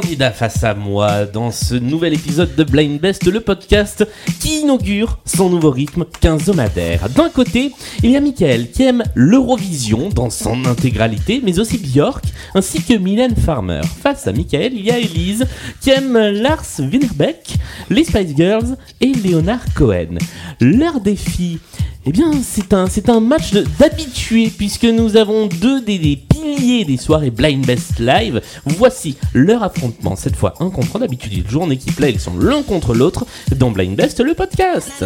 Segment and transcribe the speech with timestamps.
[0.00, 4.04] candidats face à moi dans ce nouvel épisode de Blind Best, le podcast
[4.40, 7.08] qui inaugure son nouveau rythme quinzomadaire.
[7.10, 7.70] D'un côté,
[8.02, 12.24] il y a Michael qui aime l'Eurovision dans son intégralité, mais aussi Björk
[12.56, 13.82] ainsi que Mylène Farmer.
[14.02, 15.46] Face à Michael, il y a Elise
[15.80, 17.54] qui aime Lars Winterbeck,
[17.88, 20.18] les Spice Girls et Leonard Cohen.
[20.60, 21.60] Leur défi
[22.06, 22.74] eh bien, c'est
[23.08, 28.42] un, match d'habitués puisque nous avons deux des, piliers des soirées Blind Best Live.
[28.66, 30.98] Voici leur affrontement, cette fois un contre.
[30.98, 31.98] D'habitude, ils jouent en équipe.
[31.98, 33.24] Là, ils sont l'un contre l'autre
[33.56, 35.04] dans Blind Best, le podcast.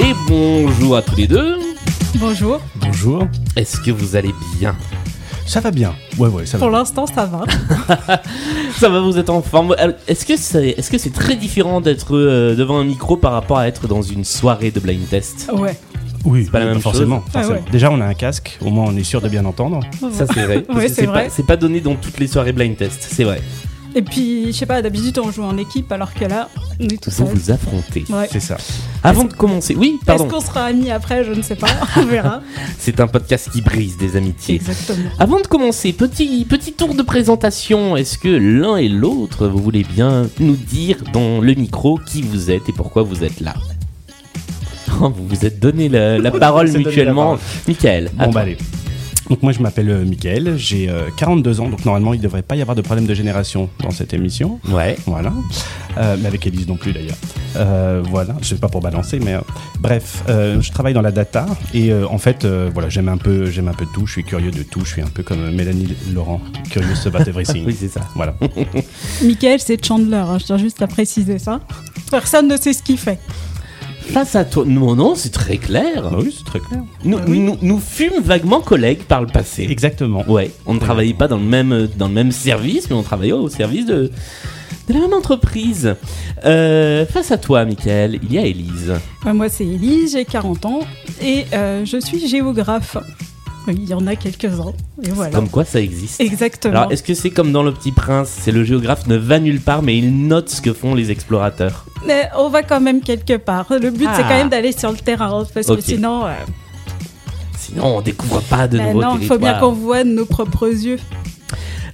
[0.00, 1.67] Et bonjour à tous les deux.
[2.16, 2.60] Bonjour.
[2.76, 3.26] Bonjour.
[3.56, 4.74] Est-ce que vous allez bien?
[5.46, 5.94] Ça va bien.
[6.18, 6.66] Ouais, ouais, ça va.
[6.66, 7.44] Pour l'instant, ça va.
[8.78, 9.74] Ça va, vous êtes en forme.
[10.06, 13.58] Est-ce que c'est est -ce c'est très différent d'être euh, devant un micro par rapport
[13.58, 15.50] à être dans une soirée de blind test?
[15.52, 15.76] Ouais.
[16.24, 17.24] Oui, pas la oui, même forcément.
[17.28, 17.54] Ah forcément.
[17.56, 17.64] ouais.
[17.72, 18.58] Déjà, on a un casque.
[18.64, 19.80] Au moins, on est sûr de bien entendre.
[20.12, 20.64] Ça, c'est vrai.
[20.88, 21.28] C'est pas- vrai.
[21.30, 23.40] C'est pas donné dans toutes les soirées blind test, c'est vrai.
[23.94, 27.02] Et puis, je sais pas, d'habitude, on joue en équipe, alors que là, on est
[27.02, 27.34] tout Vous seul.
[27.34, 28.04] vous affrontez.
[28.10, 28.28] Ouais.
[28.30, 28.56] C'est ça.
[29.02, 30.28] Avant de commencer, oui, Est-ce pardon.
[30.28, 31.68] qu'on sera amis après Je ne sais pas.
[31.96, 32.42] On verra.
[32.78, 34.56] C'est un podcast qui brise des amitiés.
[34.56, 35.08] Exactement.
[35.18, 37.96] Avant de commencer, petit, petit tour de présentation.
[37.96, 42.50] Est-ce que l'un et l'autre, vous voulez bien nous dire dans le micro qui vous
[42.50, 43.54] êtes et pourquoi vous êtes là?
[45.00, 47.22] Oh, Vous vous êtes donné la, la parole mutuellement.
[47.22, 47.38] parole.
[47.68, 48.56] Michael, Bon, bah, allez.
[49.30, 50.54] Donc, moi, je m'appelle euh, Mickaël.
[50.56, 51.68] J'ai euh, 42 ans.
[51.68, 54.58] Donc, normalement, il devrait pas y avoir de problème de génération dans cette émission.
[54.70, 54.96] Ouais.
[55.06, 55.32] Voilà.
[55.98, 57.16] Euh, mais avec Elise non plus, d'ailleurs.
[57.56, 58.34] Euh, voilà.
[58.40, 59.40] Je sais pas pour balancer, mais euh,
[59.80, 60.22] bref.
[60.28, 61.46] euh, je travaille dans la data.
[61.74, 64.06] Et euh, en fait, euh, voilà, j'aime un, peu, j'aime un peu tout.
[64.06, 64.84] Je suis curieux de tout.
[64.84, 66.40] Je suis un peu comme euh, Mélanie Laurent.
[66.70, 67.64] Curious about everything.
[67.66, 68.00] Oui, c'est ça.
[68.14, 68.34] Voilà.
[69.22, 70.16] Michael, c'est Chandler.
[70.16, 71.60] hein, Je tiens juste à préciser ça.
[72.10, 73.18] Personne ne sait ce qu'il fait.
[74.12, 76.02] Face à toi, non, non, c'est très clair.
[76.04, 76.80] Ah oui, c'est très clair.
[77.04, 79.66] Nous, nous, nous fûmes vaguement collègues par le passé.
[79.68, 80.24] Exactement.
[80.28, 83.32] Ouais, on ne travaillait pas dans le même, dans le même service, mais on travaillait
[83.32, 84.10] au service de,
[84.88, 85.94] de la même entreprise.
[86.44, 88.94] Euh, face à toi, Michael, il y a Élise.
[89.26, 90.80] Euh, moi, c'est Elise, j'ai 40 ans
[91.22, 92.96] et euh, je suis géographe.
[93.72, 94.72] Il y en a quelques-uns.
[95.02, 95.30] Et voilà.
[95.34, 96.20] Comme quoi ça existe.
[96.20, 96.74] Exactement.
[96.80, 99.60] Alors, est-ce que c'est comme dans Le Petit Prince C'est le géographe ne va nulle
[99.60, 101.84] part, mais il note ce que font les explorateurs.
[102.06, 103.66] Mais on va quand même quelque part.
[103.70, 104.28] Le but, c'est Ah.
[104.28, 105.44] quand même d'aller sur le terrain.
[105.52, 105.76] Parce Ok.
[105.76, 106.32] que sinon, euh,
[107.58, 110.24] Sinon, on découvre pas de bah nouveaux non, il faut bien qu'on voit de nos
[110.24, 110.98] propres yeux.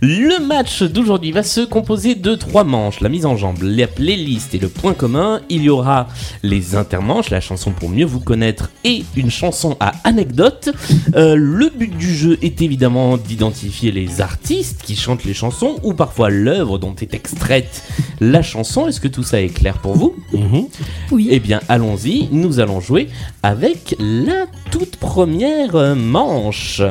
[0.06, 3.00] Le match d'aujourd'hui va se composer de trois manches.
[3.00, 5.40] La mise en jambe, la playlist et le point commun.
[5.48, 6.08] Il y aura
[6.42, 10.68] les intermanches, la chanson pour mieux vous connaître et une chanson à anecdote.
[11.16, 15.94] Euh, le but du jeu est évidemment d'identifier les artistes qui chantent les chansons ou
[15.94, 17.82] parfois l'œuvre dont est extraite
[18.20, 18.86] la chanson.
[18.86, 20.16] Est-ce que tout ça est clair pour vous?
[20.34, 20.66] Mhm.
[21.12, 21.28] Oui.
[21.30, 22.28] Eh bien, allons-y.
[22.30, 23.08] Nous allons jouer
[23.42, 26.82] avec la toute première manche.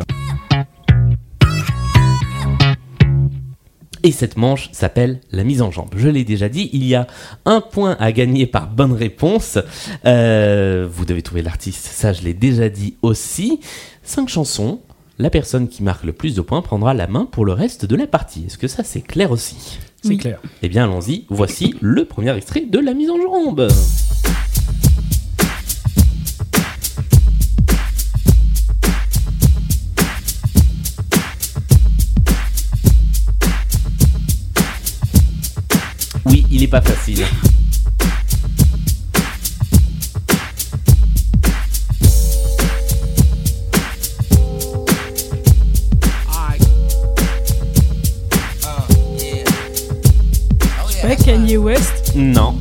[4.06, 5.90] Et cette manche s'appelle la mise en jambe.
[5.96, 7.08] Je l'ai déjà dit, il y a
[7.46, 9.58] un point à gagner par bonne réponse.
[10.06, 13.62] Euh, vous devez trouver l'artiste, ça je l'ai déjà dit aussi.
[14.03, 14.81] Cinq chansons.
[15.19, 17.96] La personne qui marque le plus de points prendra la main pour le reste de
[17.96, 18.44] la partie.
[18.47, 19.78] Est-ce que ça c'est clair aussi?
[20.02, 20.18] C'est Oui.
[20.18, 20.40] clair.
[20.64, 23.68] Eh bien allons-y, voici le premier extrait de la mise en jambe.
[36.73, 37.23] Pas facile.
[51.03, 52.13] Ouais, Kanye West.
[52.16, 52.57] Non.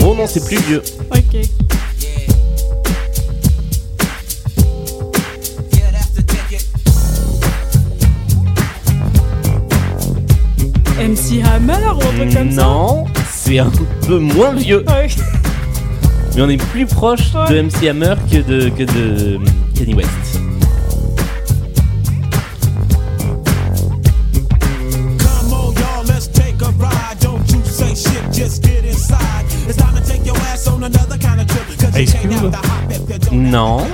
[0.00, 0.82] Oh non, c'est plus vieux.
[1.10, 1.48] Ok.
[11.14, 13.70] MC Hammer ou un truc comme ça Non, c'est un
[14.04, 14.84] peu moins vieux.
[14.88, 15.06] Ouais.
[16.34, 19.38] Mais on est plus proche de MC Hammer que de, que de
[19.76, 20.08] Kanye West.
[25.20, 27.20] Come on, y'all, let's take a ride.
[27.20, 29.44] Don't you say shit, just get inside.
[29.68, 31.78] It's time to take your ass on another kind of trip.
[31.78, 32.56] Cause you Ice Cube?
[33.30, 33.86] Non.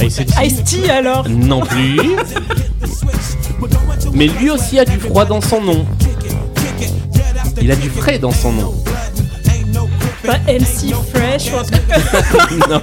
[0.00, 2.00] Ice-T alors non plus.
[4.12, 5.86] Mais lui aussi a du froid dans son nom.
[7.62, 8.74] Il a du frais dans son nom.
[10.22, 11.80] Enfin, MC Fresh ou un truc.
[12.68, 12.80] Non,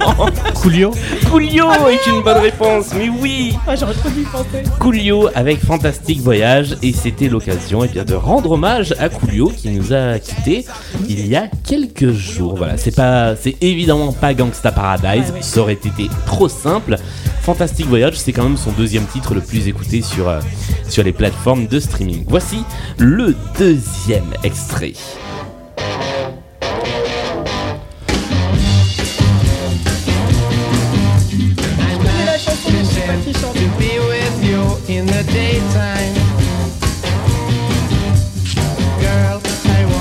[0.60, 0.90] Coolio
[1.30, 4.64] Coolio est une bonne réponse, mais oui Ah, J'aurais trop dû y penser.
[4.80, 9.70] Coolio avec Fantastic Voyage et c'était l'occasion eh bien de rendre hommage à Coolio qui
[9.70, 10.66] nous a quittés
[11.08, 12.56] il y a quelques jours.
[12.56, 15.90] Voilà, c'est pas, c'est évidemment pas Gangsta Paradise, ça aurait été
[16.26, 16.96] trop simple.
[17.42, 20.40] Fantastic Voyage, c'est quand même son deuxième titre le plus écouté sur euh,
[20.88, 22.24] sur les plateformes de streaming.
[22.28, 22.64] Voici
[22.98, 24.92] le deuxième extrait.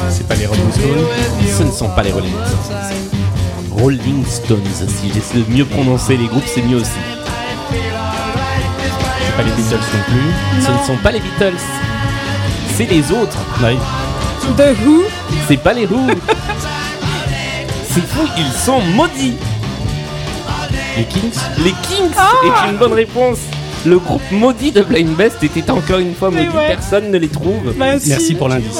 [0.09, 0.83] C'est pas les Rolling Stones
[1.57, 2.77] Ce ne sont pas les Rolling Stones.
[3.79, 6.89] Rolling Stones, si j'essaie de mieux prononcer les groupes, c'est mieux aussi.
[9.37, 11.53] Pas les Beatles non plus Ce ne sont pas les Beatles,
[12.75, 13.37] c'est les autres.
[13.61, 13.75] Ouais.
[14.57, 15.03] The Who?
[15.47, 16.07] C'est pas les Who.
[17.91, 19.35] C'est fou, ils sont maudits.
[20.97, 21.31] Les Kings
[21.63, 22.11] Les Kings
[22.45, 23.37] est une bonne réponse.
[23.85, 26.67] Le groupe maudit de Blind Best était encore une fois maudit, ouais.
[26.67, 27.73] personne ne les trouve.
[27.77, 27.85] Bah.
[28.07, 28.77] Merci pour l'indice.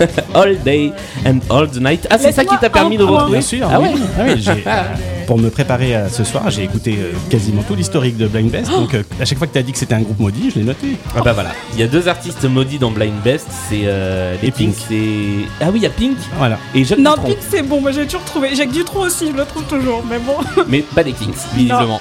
[0.00, 0.06] Ouais.
[0.34, 0.92] All day
[1.26, 2.06] and all the night.
[2.10, 3.68] Ah, c'est ça qui t'a permis de retrouver Bien sûr.
[3.70, 3.88] Ah oui.
[3.88, 4.64] ouais Ah oui, j'ai-
[5.28, 8.70] Pour me préparer à ce soir, j'ai écouté euh, quasiment tout l'historique de Blind Best.
[8.70, 10.58] Donc, euh, à chaque fois que tu as dit que c'était un groupe maudit, je
[10.58, 10.96] l'ai noté.
[11.14, 11.50] Ah bah voilà.
[11.74, 14.74] Il y a deux artistes maudits dans Blind Best, c'est euh, les Et Pink.
[14.74, 14.86] Pink.
[14.88, 16.58] C'est ah oui, il y a Pink Voilà.
[16.74, 17.26] et Jacques Non, Dutronc.
[17.26, 18.54] Pink, c'est bon, moi j'ai toujours trouvé.
[18.56, 20.36] Jacques Dutronc aussi, je le trouve toujours, mais bon.
[20.66, 22.00] mais pas les Kings, visiblement.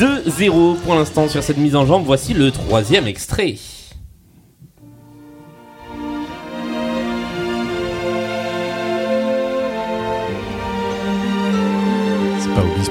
[0.00, 2.04] 2-0 pour l'instant sur cette mise en jambe.
[2.06, 3.56] Voici le troisième extrait.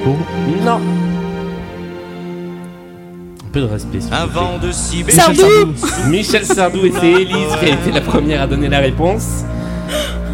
[0.06, 0.80] Non.
[3.46, 4.00] Un peu de respect.
[4.02, 4.34] s'il vous Un plaît.
[4.34, 4.72] vent de.
[5.12, 5.74] Sardou
[6.10, 9.44] Michel Sardou et c'est Élise qui a été la première à donner la réponse.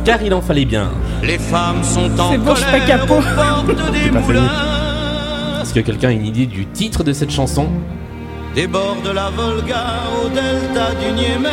[0.05, 0.89] Car il en fallait bien.
[1.23, 3.15] Les femmes sont en C'est bon, je suis pas colère capot.
[3.15, 4.49] aux portes des pas moulins.
[5.61, 7.67] Est-ce que quelqu'un a une idée du titre de cette chanson?
[8.53, 9.85] Des bords de la Volga
[10.23, 11.51] au delta du Niémen,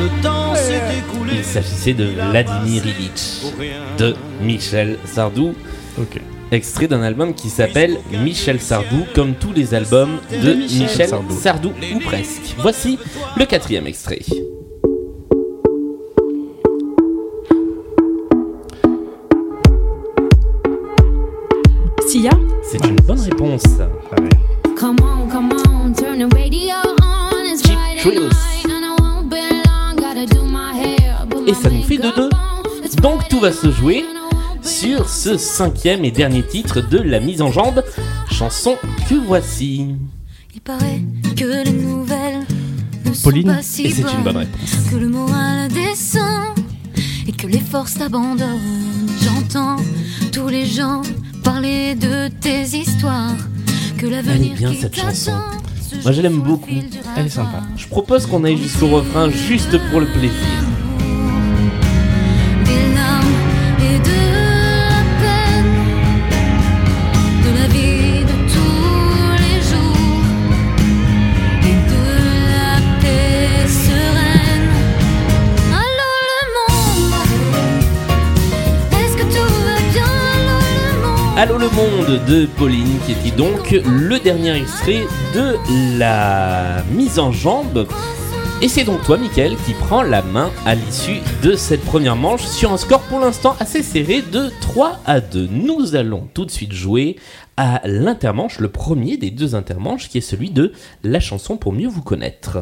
[0.00, 1.34] le temps s'est écoulé.
[1.38, 3.52] Il s'agissait de Vladimir Ilitch
[3.98, 5.54] de Michel Sardou.
[6.00, 6.20] Ok.
[6.50, 11.08] Extrait d'un album qui s'appelle Michel Sardou, comme tous les albums de, De Michel Michel,
[11.08, 11.34] Sardou.
[11.34, 11.72] Sardou.
[11.94, 12.54] ou presque.
[12.58, 12.98] Voici
[13.36, 14.20] le quatrième extrait.
[22.06, 22.30] Sia
[22.62, 23.62] C'est une bonne réponse.
[25.96, 27.44] Turn the radio on.
[27.44, 27.62] It's
[31.46, 32.30] Et ça nous fait makeup 2-2.
[32.32, 32.84] on.
[32.84, 34.04] It's Donc tout va se jouer
[34.68, 37.82] sur ce cinquième et dernier titre de la mise en jambe,
[38.30, 38.76] chanson
[39.08, 39.86] que voici.
[40.54, 41.00] Il paraît
[41.36, 42.44] que les nouvelles
[43.06, 44.90] ne Pauline, sont pas si Et c'est une bonne réponse.
[44.90, 46.54] Que le moral descend
[47.26, 49.08] et que les forces t'abandonnent.
[49.22, 49.76] J'entends
[50.32, 51.00] tous les gens
[51.42, 53.36] parler de tes histoires.
[53.96, 55.32] Que l'avenir bien, qui cette chanson.
[56.02, 56.68] Moi, je l'aime beaucoup.
[57.16, 57.62] Elle est sympa.
[57.76, 60.68] Je propose qu'on aille jusqu'au refrain juste pour le plaisir.
[81.48, 85.56] Allô le monde de Pauline qui était donc le dernier extrait de
[85.98, 87.88] la mise en jambe.
[88.60, 92.44] Et c'est donc toi, Mickaël, qui prend la main à l'issue de cette première manche
[92.44, 95.48] sur un score pour l'instant assez serré de 3 à 2.
[95.50, 97.16] Nous allons tout de suite jouer
[97.56, 101.88] à l'intermanche, le premier des deux intermanches qui est celui de la chanson pour mieux
[101.88, 102.58] vous connaître.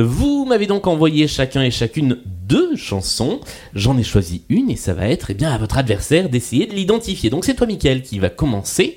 [0.00, 3.40] Vous m'avez donc envoyé chacun et chacune deux chansons.
[3.74, 6.72] J'en ai choisi une et ça va être eh bien, à votre adversaire d'essayer de
[6.72, 7.30] l'identifier.
[7.30, 8.96] Donc c'est toi, Mickaël, qui va commencer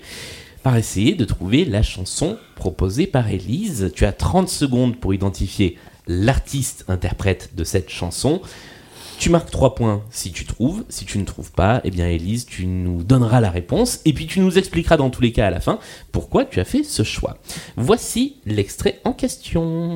[0.62, 3.92] par essayer de trouver la chanson proposée par Élise.
[3.96, 8.40] Tu as 30 secondes pour identifier l'artiste interprète de cette chanson.
[9.22, 10.84] Tu marques 3 points si tu trouves.
[10.90, 14.26] Si tu ne trouves pas, eh bien Élise, tu nous donneras la réponse et puis
[14.26, 15.78] tu nous expliqueras dans tous les cas à la fin
[16.12, 17.38] pourquoi tu as fait ce choix.
[17.78, 19.94] Voici l'extrait en question.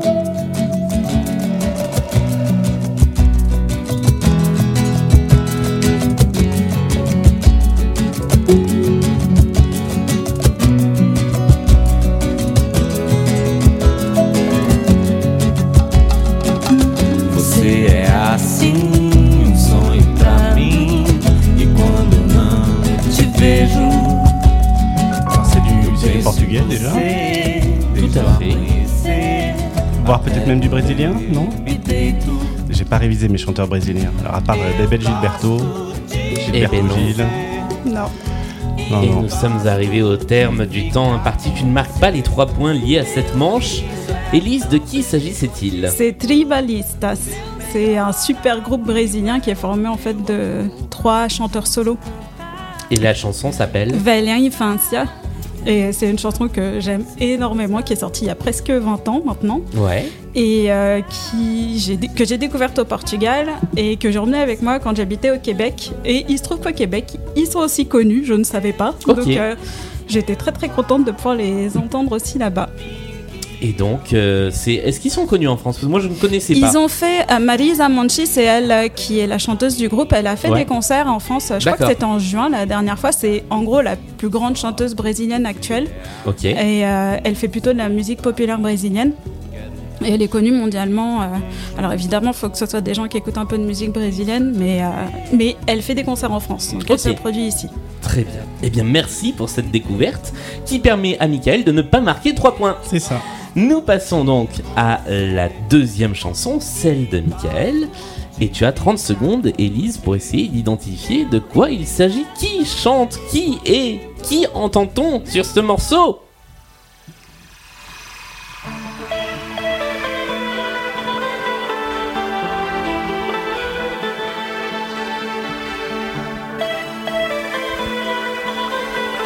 [30.15, 31.49] Voire peut-être même du brésilien, non
[32.69, 34.11] j'ai pas révisé mes chanteurs brésiliens.
[34.21, 35.57] Alors à part euh, Bebel Gilberto,
[36.09, 36.95] Gilberto Eh ben non.
[36.95, 37.25] Gil.
[37.85, 37.93] Non.
[38.91, 39.21] Non, Et non.
[39.23, 41.51] nous sommes arrivés au terme du temps imparti.
[41.55, 43.81] Tu ne marques pas les trois points liés à cette manche.
[44.33, 47.19] Élise, de qui s'agissait-il C'est Tribalistas.
[47.71, 51.97] C'est un super groupe brésilien qui est formé en fait de trois chanteurs solos.
[52.91, 55.05] Et la chanson s'appelle Velha Infancia.
[55.65, 59.07] Et c'est une chanson que j'aime énormément, qui est sortie il y a presque 20
[59.07, 59.61] ans maintenant.
[59.75, 60.05] Ouais.
[60.35, 64.95] et euh, qui, que j'ai découverte au Portugal et que j'ai emmené avec moi quand
[64.95, 65.91] j'habitais au Québec.
[66.03, 68.93] Et il se trouve qu'au Québec, ils sont aussi connus, je ne savais pas.
[69.07, 69.55] Donc euh,
[70.07, 72.69] j'étais très très contente de pouvoir les entendre aussi là-bas.
[73.61, 75.75] Et donc, euh, c'est est-ce qu'ils sont connus en France?
[75.75, 76.69] Parce que moi, je ne connaissais pas.
[76.71, 80.13] Ils ont fait, euh, Marisa Monchi, c'est elle euh, qui est la chanteuse du groupe,
[80.13, 80.59] elle a fait Ouais.
[80.59, 83.63] des concerts en France, je crois que c'était en juin la dernière fois, c'est en
[83.63, 85.87] gros la plus grande chanteuse brésilienne actuelle.
[86.25, 86.43] Ok.
[86.45, 89.13] Et euh, elle fait plutôt de la musique populaire brésilienne.
[90.03, 91.21] Et elle est connue mondialement.
[91.21, 91.25] euh,
[91.77, 93.91] alors évidemment, il faut que ce soit des gens qui écoutent un peu de musique
[93.93, 94.87] brésilienne, mais, euh,
[95.33, 96.73] mais elle fait des concerts en France.
[96.73, 96.99] Donc elle Ok.
[96.99, 97.67] se produit ici.
[98.01, 98.41] Très bien.
[98.61, 100.33] Eh bien, merci pour cette découverte
[100.65, 102.75] qui permet à Michael de ne pas marquer 3 points.
[102.83, 103.21] C'est ça.
[103.55, 107.87] Nous passons donc à la deuxième chanson, celle de Michael.
[108.41, 112.25] Et tu as 30 secondes, Élise, pour essayer d'identifier de quoi il s'agit.
[112.37, 116.19] Qui chante Qui est Qui entend-on sur ce morceau?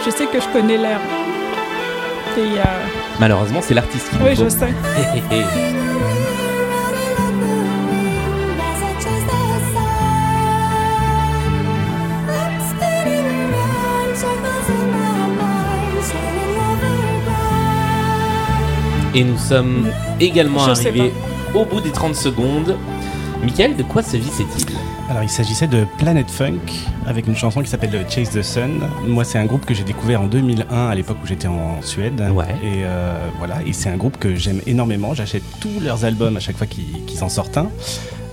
[0.05, 0.99] Je sais que je connais l'air.
[2.37, 4.73] Et, Malheureusement, c'est l'artiste qui nous oui, je sais.
[19.15, 21.11] Et nous sommes également Je sais arrivés
[21.53, 22.77] au bout des 30 secondes.
[23.43, 24.65] Michael, de quoi s'agissait-il?
[25.09, 26.59] Alors il s'agissait de Planet Funk
[27.09, 28.81] avec une chanson qui s'appelle Chase the Sun.
[29.07, 32.21] Moi c'est un groupe que j'ai découvert en 2001 à l'époque où j'étais en Suède.
[32.33, 32.45] Ouais.
[32.63, 35.13] Et euh, voilà, et c'est un groupe que j'aime énormément.
[35.15, 37.67] J'achète tous leurs albums à chaque fois qu'ils en sortent un.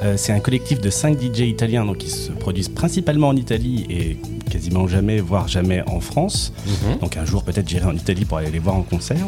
[0.02, 3.86] Euh, c'est un collectif de 5 DJ italiens donc qui se produisent principalement en Italie
[3.88, 4.18] et
[4.50, 6.52] quasiment jamais, voire jamais en France.
[6.66, 6.98] Mhm.
[6.98, 9.26] Donc un jour peut-être j'irai en Italie pour aller les voir en concert.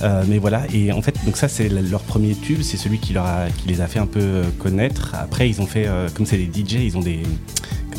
[0.00, 2.98] Euh, mais voilà, et en fait, donc ça c'est le- leur premier tube, c'est celui
[2.98, 5.14] qui, leur a- qui les a fait un peu connaître.
[5.14, 7.18] Après, ils ont fait, euh, comme c'est des DJ, ils ont des,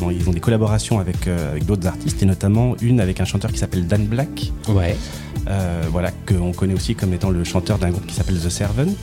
[0.08, 3.52] ils ont des collaborations avec, euh, avec d'autres artistes, et notamment une avec un chanteur
[3.52, 4.96] qui s'appelle Dan Black, Ouais,
[5.48, 8.94] euh, voilà, qu'on connaît aussi comme étant le chanteur d'un groupe qui s'appelle The Servant.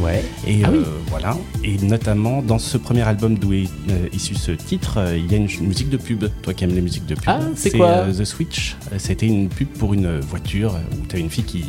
[0.00, 0.24] ouais.
[0.46, 0.78] Et Ah oui.
[0.78, 5.30] euh, voilà, et notamment dans ce premier album d'où est euh, issu ce titre, il
[5.30, 6.24] y a une musique de pub.
[6.42, 8.76] Toi qui aimes les musiques de pub, Ah, c'est quoi The Switch.
[8.98, 11.64] C'était une pub pour une voiture où tu as une fille qui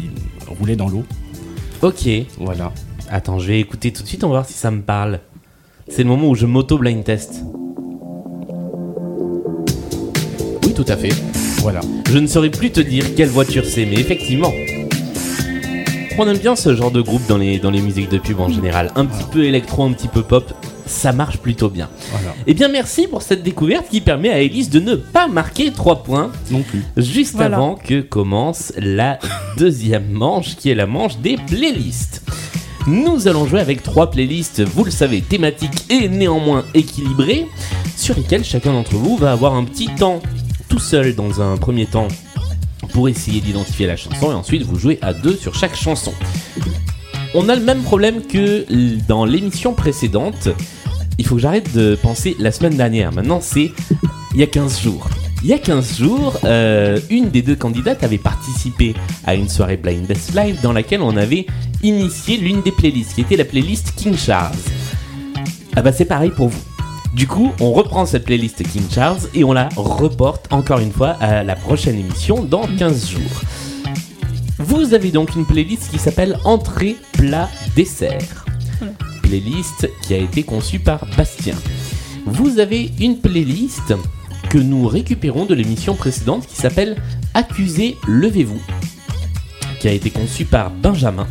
[0.47, 1.03] roulait dans l'eau.
[1.81, 2.07] Ok.
[2.39, 2.71] Voilà.
[3.09, 5.19] Attends, je vais écouter tout de suite, on va voir si ça me parle.
[5.89, 7.41] C'est le moment où je m'auto-blind test.
[10.77, 11.09] Tout à fait.
[11.61, 11.81] Voilà.
[12.07, 14.51] Je ne saurais plus te dire quelle voiture c'est, mais effectivement.
[16.19, 18.47] On aime bien ce genre de groupe dans les, dans les musiques de pub en
[18.49, 18.91] général.
[18.95, 20.53] Un petit peu électro, un petit peu pop,
[20.85, 21.89] ça marche plutôt bien.
[22.11, 22.35] Voilà.
[22.45, 26.03] Eh bien, merci pour cette découverte qui permet à Elise de ne pas marquer 3
[26.03, 26.83] points Non plus.
[26.95, 27.57] juste Voilà.
[27.57, 29.17] avant que commence la
[29.57, 32.21] deuxième manche qui est la manche des playlists.
[32.85, 37.45] Nous allons jouer avec trois playlists, vous le savez, thématiques et néanmoins équilibrées,
[37.97, 40.21] sur lesquelles chacun d'entre vous va avoir un petit temps
[40.67, 42.07] tout seul dans un premier temps
[42.93, 46.13] pour essayer d'identifier la chanson et ensuite vous jouez à deux sur chaque chanson.
[47.33, 48.65] On a le même problème que
[49.07, 50.49] dans l'émission précédente.
[51.19, 53.11] Il faut que j'arrête de penser la semaine dernière.
[53.11, 53.71] Maintenant, c'est
[54.33, 55.09] il y a 15 jours.
[55.43, 58.95] Il y a 15 jours, euh, une des deux candidates avait participé
[59.25, 61.45] à une soirée Blind Best Live dans laquelle on avait
[61.83, 64.55] initié l'une des playlists, qui était la playlist King Charles.
[65.75, 66.76] Ah bah c'est pareil pour vous.
[67.13, 71.11] Du coup, on reprend cette playlist King Charles et on la reporte encore une fois
[71.19, 73.41] à la prochaine émission dans 15 jours.
[74.59, 78.45] Vous avez donc une playlist qui s'appelle Entrée, plat, dessert.
[79.21, 81.55] Playlist qui a été conçue par Bastien.
[82.25, 83.93] Vous avez une playlist
[84.49, 87.01] que nous récupérons de l'émission précédente qui s'appelle
[87.33, 88.61] Accusé, levez-vous,
[89.79, 91.27] qui a été conçue par Benjamin.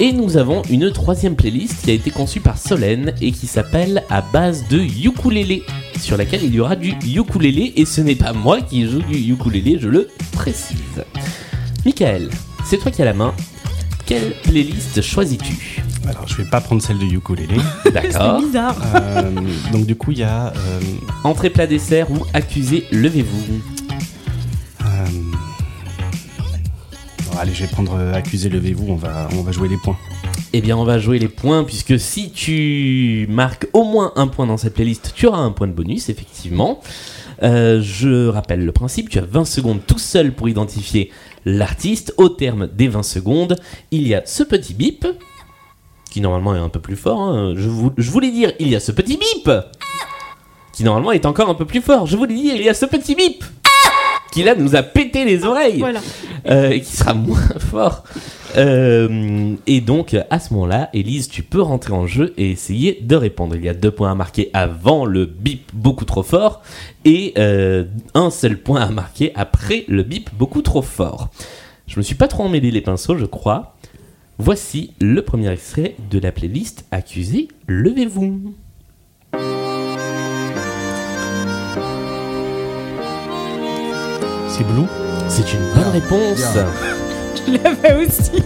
[0.00, 4.02] Et nous avons une troisième playlist qui a été conçue par Solène et qui s'appelle
[4.10, 5.62] À base de ukulélé,
[6.00, 9.32] sur laquelle il y aura du ukulélé et ce n'est pas moi qui joue du
[9.32, 11.04] ukulélé, je le précise.
[11.84, 12.28] Michael,
[12.64, 13.34] c'est toi qui as la main.
[14.04, 15.82] Quelle playlist choisis-tu?
[16.06, 17.56] Alors, je vais pas prendre celle de ukulélé.
[17.92, 18.38] D'accord.
[18.40, 18.76] C'est bizarre.
[18.96, 19.30] Euh,
[19.72, 20.48] donc, du coup, il y a.
[20.48, 20.80] euh,
[21.22, 23.60] Entrée plat dessert ou accusé, levez-vous.
[27.44, 29.96] Allez, je vais prendre euh, Accusé, levez-vous, on va, jouer les points.
[30.52, 34.46] Eh bien, on va jouer les points, puisque si tu marques au moins un point
[34.46, 36.80] dans cette playlist, tu auras un point de bonus, effectivement.
[37.42, 41.10] Euh, je rappelle le principe, tu as 20 secondes tout seul pour identifier
[41.44, 42.14] l'artiste.
[42.16, 43.56] Au terme des 20 secondes,
[43.90, 45.06] il y a ce petit bip,
[46.10, 47.20] qui normalement est un peu plus fort.
[47.20, 47.54] hein.
[47.56, 49.50] Je, vou- je voulais dire, il y a ce petit bip,
[50.72, 52.06] qui normalement est encore un peu plus fort.
[52.06, 53.44] Je voulais dire, il y a ce petit bip,
[54.34, 56.00] qui là nous a pété les oreilles Voilà.
[56.48, 58.04] euh, et qui sera moins fort.
[58.56, 63.16] Euh, et donc, à ce moment-là, Elise, tu peux rentrer en jeu et essayer de
[63.16, 63.56] répondre.
[63.56, 66.62] Il y a deux points à marquer avant le bip beaucoup trop fort
[67.04, 71.30] et euh, un seul point à marquer après le bip beaucoup trop fort.
[71.86, 73.74] Je me suis pas trop emmêlé les pinceaux, je crois.
[74.38, 78.52] Voici le premier extrait de la playlist Accusé, levez-vous.
[84.56, 84.86] C'est Blue
[85.28, 86.38] C'est une bonne réponse.
[87.44, 88.40] Je l'avais aussi.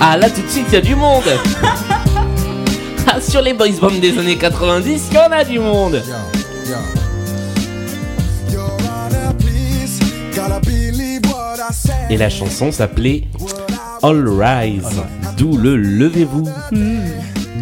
[0.00, 1.24] Ah là tout de suite il y a du monde
[3.06, 6.02] Ah sur les boys bands des années 90 il y en a du monde
[12.08, 13.24] Et la chanson s'appelait
[14.02, 15.02] All Rise,
[15.36, 16.48] d'où le Levez-vous.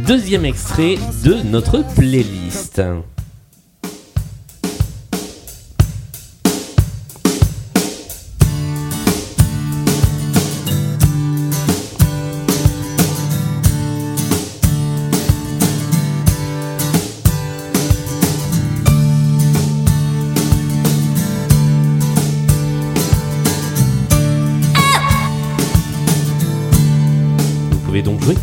[0.06, 2.80] Deuxième extrait de notre playlist.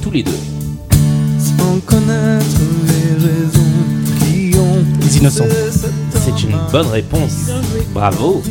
[0.09, 0.31] Tous les deux.
[1.37, 2.45] Sans connaître
[2.87, 5.45] les raisons qui ont Les Innocents.
[6.15, 7.49] C'est une bonne réponse.
[7.93, 8.41] Bravo.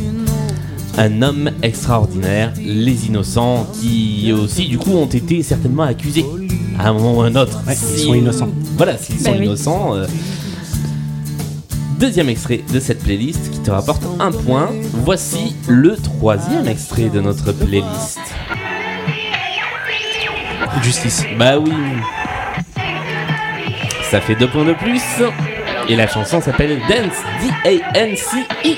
[0.97, 6.25] Un homme extraordinaire, les innocents, qui aussi du coup ont été certainement accusés
[6.77, 7.59] à un moment ou à un autre.
[7.67, 8.49] Ouais, ils sont innocents.
[8.77, 9.45] Voilà, s'ils Bah sont oui.
[9.45, 9.95] innocents.
[9.95, 10.07] euh.
[11.99, 14.69] Deuxième extrait de cette playlist qui te rapporte un point.
[15.03, 18.19] Voici le troisième extrait de notre playlist.
[20.81, 21.25] Justice?
[21.37, 21.73] Bah oui.
[24.03, 25.01] Ça fait deux points de plus.
[25.87, 27.23] Et la chanson s'appelle Dance,
[27.63, 28.75] D-A-N-C-E.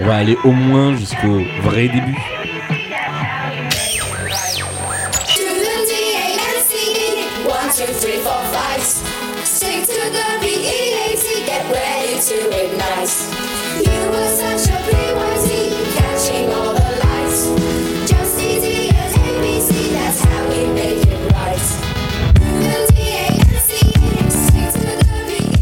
[0.00, 2.18] On va aller au moins jusqu'au vrai début.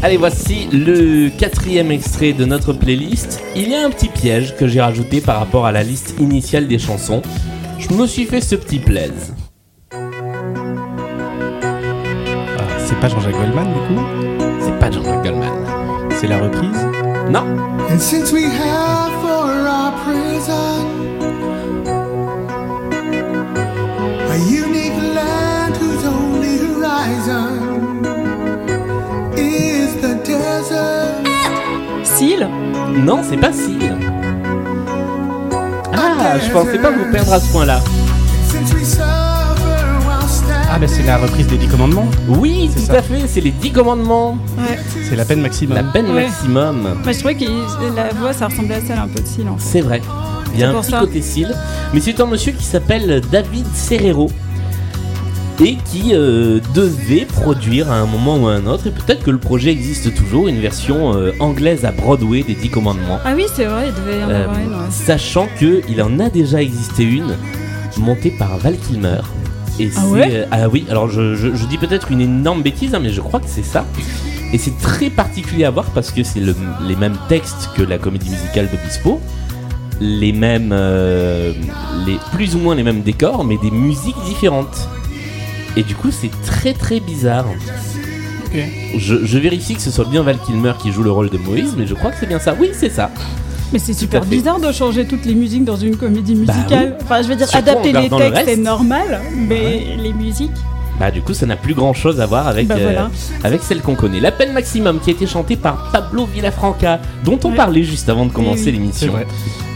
[0.03, 3.39] Allez, voici le quatrième extrait de notre playlist.
[3.55, 6.67] Il y a un petit piège que j'ai rajouté par rapport à la liste initiale
[6.67, 7.21] des chansons.
[7.77, 9.35] Je me suis fait ce petit plaise.
[9.91, 10.07] Ah,
[12.79, 14.01] c'est pas Jean-Jacques Goldman du coup?
[14.59, 16.09] C'est pas Jean-Jacques Goldman.
[16.19, 16.87] C'est la reprise?
[17.29, 17.45] Non,
[17.91, 19.20] And since we have
[32.21, 32.47] Seal
[33.03, 33.97] non, c'est pas Seal.
[35.91, 37.79] Ah, je pensais pas vous perdre à ce point-là.
[40.69, 42.05] Ah, bah c'est la reprise des 10 commandements.
[42.27, 42.99] Oui, C'est tout ça.
[42.99, 44.37] à fait, c'est les 10 commandements.
[44.57, 44.77] Ouais.
[45.09, 45.75] C'est la peine maximum.
[45.77, 46.25] La peine Ouais.
[46.27, 46.83] maximum.
[47.03, 49.57] Bah, je trouvais que la voix, ça ressemblait à celle un peu de Seal en
[49.57, 49.63] fait.
[49.65, 50.01] C'est vrai.
[50.53, 50.99] Il y a C'est un petit ça.
[50.99, 51.55] côté cils.
[51.93, 54.29] Mais c'est un monsieur qui s'appelle David Serrero.
[55.59, 59.29] Et qui euh, devait produire à un moment ou à un autre, et peut-être que
[59.29, 63.19] le projet existe toujours, une version euh, anglaise à Broadway des 10 commandements.
[63.23, 64.69] Ah oui, c'est vrai, il devait y en Euh, avoir une.
[64.69, 64.89] ouais.
[64.89, 67.35] sachant que il en a déjà existé une
[67.99, 69.19] montée par Val Kilmer.
[69.79, 72.99] Et Ah ouais ah oui, alors je, je- je dis peut-être une énorme bêtise, hein,
[72.99, 73.85] mais je crois que c'est ça.
[74.53, 76.55] Et c'est très particulier à voir parce que c'est le-
[76.87, 79.21] les mêmes textes que la comédie musicale d'Obispo,
[79.99, 81.53] les mêmes, euh,
[82.07, 84.87] les plus ou moins les mêmes décors, mais des musiques différentes.
[85.77, 87.45] Et du coup, c'est très très bizarre.
[88.97, 91.75] Je, je vérifie que ce soit bien Val Kilmer qui joue le rôle de Moïse,
[91.77, 92.53] mais je crois que c'est bien ça.
[92.59, 93.09] Oui, c'est ça.
[93.71, 96.97] Mais c'est super bizarre de changer toutes les musiques dans une comédie Bah musicale.
[97.01, 100.51] Enfin, je veux dire, Surtout adapter les le textes, c'est normal, mais les musiques.
[100.99, 103.09] Bah du coup ça n'a plus grand chose à voir avec, Bah, euh, voilà.
[103.43, 104.19] avec celle qu'on connaît.
[104.19, 107.55] L'appel maximum qui a été chanté par Pablo Villafranca, dont on Ouais.
[107.55, 108.71] parlait juste avant de commencer Oui, oui.
[108.73, 109.13] l'émission.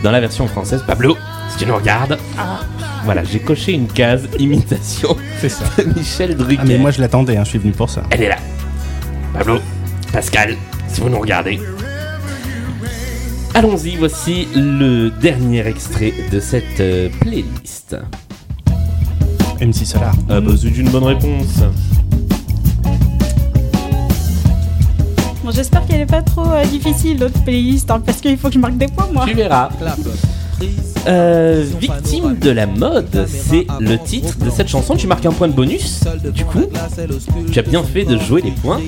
[0.03, 1.15] Dans la version française, Pablo,
[1.49, 2.59] si tu nous regardes, Ah.
[3.05, 5.63] Voilà, j'ai coché une case imitation C'est ça.
[5.77, 6.57] de Michel Drucker.
[6.61, 8.01] Ah, mais moi je l'attendais, hein, je suis venu pour ça.
[8.09, 8.37] Elle est là.
[9.33, 9.59] Pablo,
[10.11, 10.55] Pascal,
[10.87, 11.59] si vous nous regardez.
[13.53, 17.95] Allons-y, voici le dernier extrait de cette euh, playlist.
[19.61, 20.13] MC Solar.
[20.29, 21.61] Ah bah c'est une bonne réponse.
[25.43, 28.55] Bon, J'espère qu'elle est pas trop euh, difficile, l'autre playlist, hein, parce qu'il faut que
[28.55, 29.25] je marque des points, moi.
[29.27, 29.69] Tu verras.
[31.07, 34.95] Euh, victime de la mode, c'est le titre de cette chanson.
[34.95, 36.03] Tu marques un point de bonus.
[36.33, 36.65] Du coup,
[37.51, 38.81] tu as bien fait de jouer les points.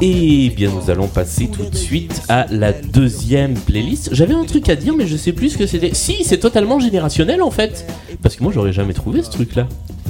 [0.00, 4.10] Et bien, nous allons passer tout de suite à la deuxième playlist.
[4.12, 5.94] J'avais un truc à dire, mais je sais plus ce que c'était.
[5.94, 7.86] Si, c'est totalement générationnel en fait.
[8.22, 9.66] Parce que moi, j'aurais jamais trouvé ce truc-là.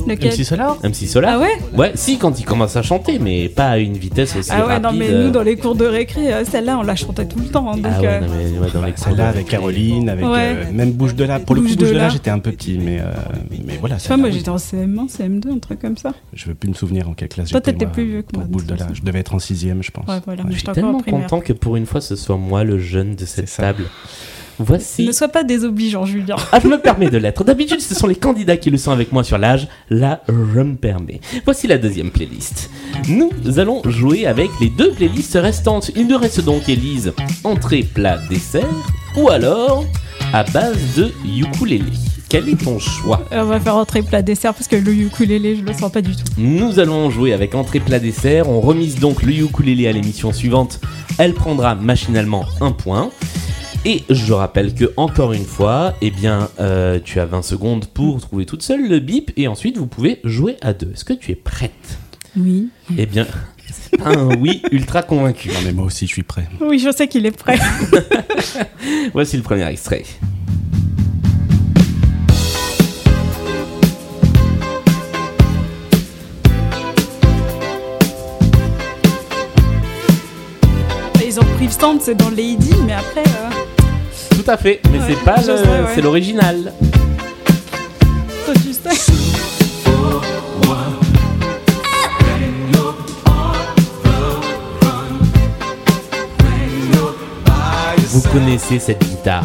[0.06, 3.48] Lequel MC Solar MC Solar Ah ouais Ouais, si, quand il commence à chanter, mais
[3.48, 4.82] pas à une vitesse aussi Ah ouais, rapide.
[4.84, 7.46] non, mais nous, dans les cours de récré, euh, celle-là, on la chantait tout le
[7.46, 7.70] temps.
[7.70, 10.56] hein, donc, Ah ouais, euh, non, mais ouais, dans les Celle-là avec Caroline, avec Ouais.
[10.56, 11.38] euh, même Bouche de là.
[11.40, 12.08] Pour le coup, Bouche de de là, là.
[12.08, 13.04] j'étais un peu petit, mais, euh,
[13.66, 13.96] mais voilà.
[13.96, 16.12] tu vois, moi, j'étais en CM1, CM2, un truc comme ça.
[16.32, 17.72] Je veux plus me souvenir en quelle classe Toi, j'étais.
[17.72, 18.84] t'étais moi, plus vieux que pour moi, de Bouche de toute là.
[18.86, 18.94] façon.
[18.94, 20.06] Je devais être en sixième, je pense.
[20.08, 21.22] Ouais, voilà, Je suis encore tellement primaire.
[21.22, 23.62] content que pour une fois ce soit moi le jeune de cette C'est ça.
[23.62, 23.84] table.
[24.64, 25.06] Voici.
[25.06, 26.36] Ne sois pas désobligeant, Julien.
[26.52, 27.42] Ah, je me permets de l'être.
[27.42, 29.66] D'habitude, ce sont les candidats qui le sont avec moi sur l'âge.
[29.90, 31.20] Là, je me permets.
[31.44, 32.70] Voici la deuxième playlist.
[33.08, 35.90] Nous allons jouer avec les deux playlists restantes.
[35.96, 38.68] Il nous reste donc, Élise, entrée, plat, dessert,
[39.16, 39.84] ou alors
[40.32, 41.84] à base de ukulélé.
[42.28, 43.26] Quel est ton choix?
[43.30, 46.12] On va faire entrer plat dessert parce que le ukulélé, je le sens pas du
[46.12, 46.22] tout.
[46.38, 48.48] Nous allons jouer avec entrée, plat, dessert.
[48.48, 50.80] On remise donc le ukulélé à l'émission suivante.
[51.18, 53.10] Elle prendra machinalement un point.
[53.84, 58.20] Et je rappelle que encore une fois, eh bien, euh, tu as 20 secondes pour
[58.20, 60.92] trouver toute seule le bip et ensuite vous pouvez jouer à deux.
[60.94, 61.98] Est-ce que tu es prête?
[62.36, 62.68] Oui.
[62.96, 63.26] Eh bien,
[63.72, 65.48] c'est pas un oui ultra convaincu.
[65.48, 66.48] Non, mais moi aussi, je suis prêt.
[66.60, 67.58] Oui, je sais qu'il est prêt.
[69.12, 70.04] Voici le premier extrait.
[81.24, 83.22] Ils ont pris le stand, c'est dans Lady, mais après.
[83.22, 83.50] euh,
[84.42, 85.88] Tout à fait, mais Ouais, c'est pas le, ouais.
[85.94, 86.72] c'est l'original.
[97.98, 99.44] Vous connaissez cette guitare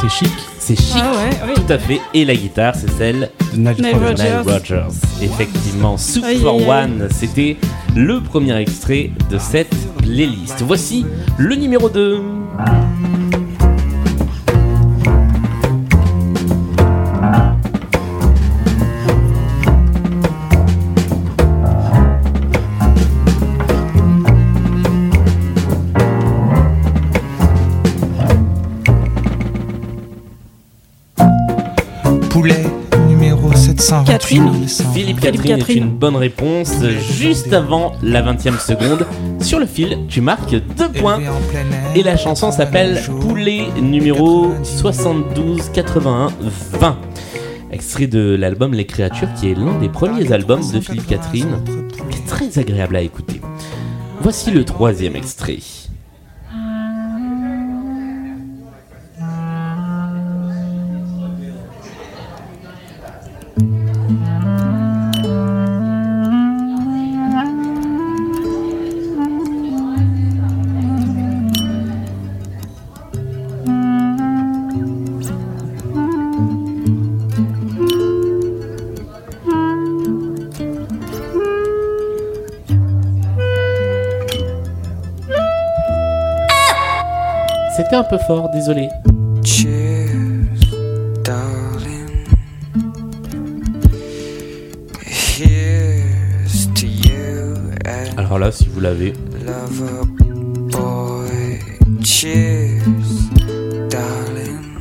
[0.00, 0.32] C'est chic.
[0.58, 0.96] C'est chic.
[0.96, 1.54] Ah ouais, oui.
[1.54, 2.00] Tout à fait.
[2.12, 4.88] Et la guitare, c'est celle Nile Nile Rodgers.
[5.22, 6.84] Effectivement, Soup Aïe, for aïe, aïe.
[6.84, 7.56] One, c'était
[7.94, 10.62] le premier extrait de cette playlist.
[10.62, 11.06] Voici
[11.38, 12.20] le numéro 2.
[12.58, 13.25] Poulet
[33.66, 34.44] 728 Catherine.
[34.44, 34.92] 900.
[34.92, 36.72] Philippe Philippe Catherine est une bonne réponse.
[37.18, 39.06] Juste avant la 20e seconde,
[39.40, 41.18] sur le fil, tu marques deux points.
[41.94, 44.78] Et la chanson s'appelle Poulet numéro 90.
[44.78, 46.28] 72 81
[46.78, 46.98] 20.
[47.72, 51.58] Extrait de l'album Les Créatures, qui est l'un des premiers albums de Philippe Catherine,
[52.10, 53.40] qui est très agréable à écouter.
[54.20, 55.58] Voici le troisième extrait.
[88.08, 88.88] Peu fort, désolé.
[89.44, 90.46] Cheers,
[91.24, 92.26] darling.
[95.06, 99.12] Here's to you and Alors là, si vous l'avez,
[99.44, 100.06] lover
[100.70, 101.58] boy.
[102.02, 102.82] Cheers,
[103.90, 104.76] darling.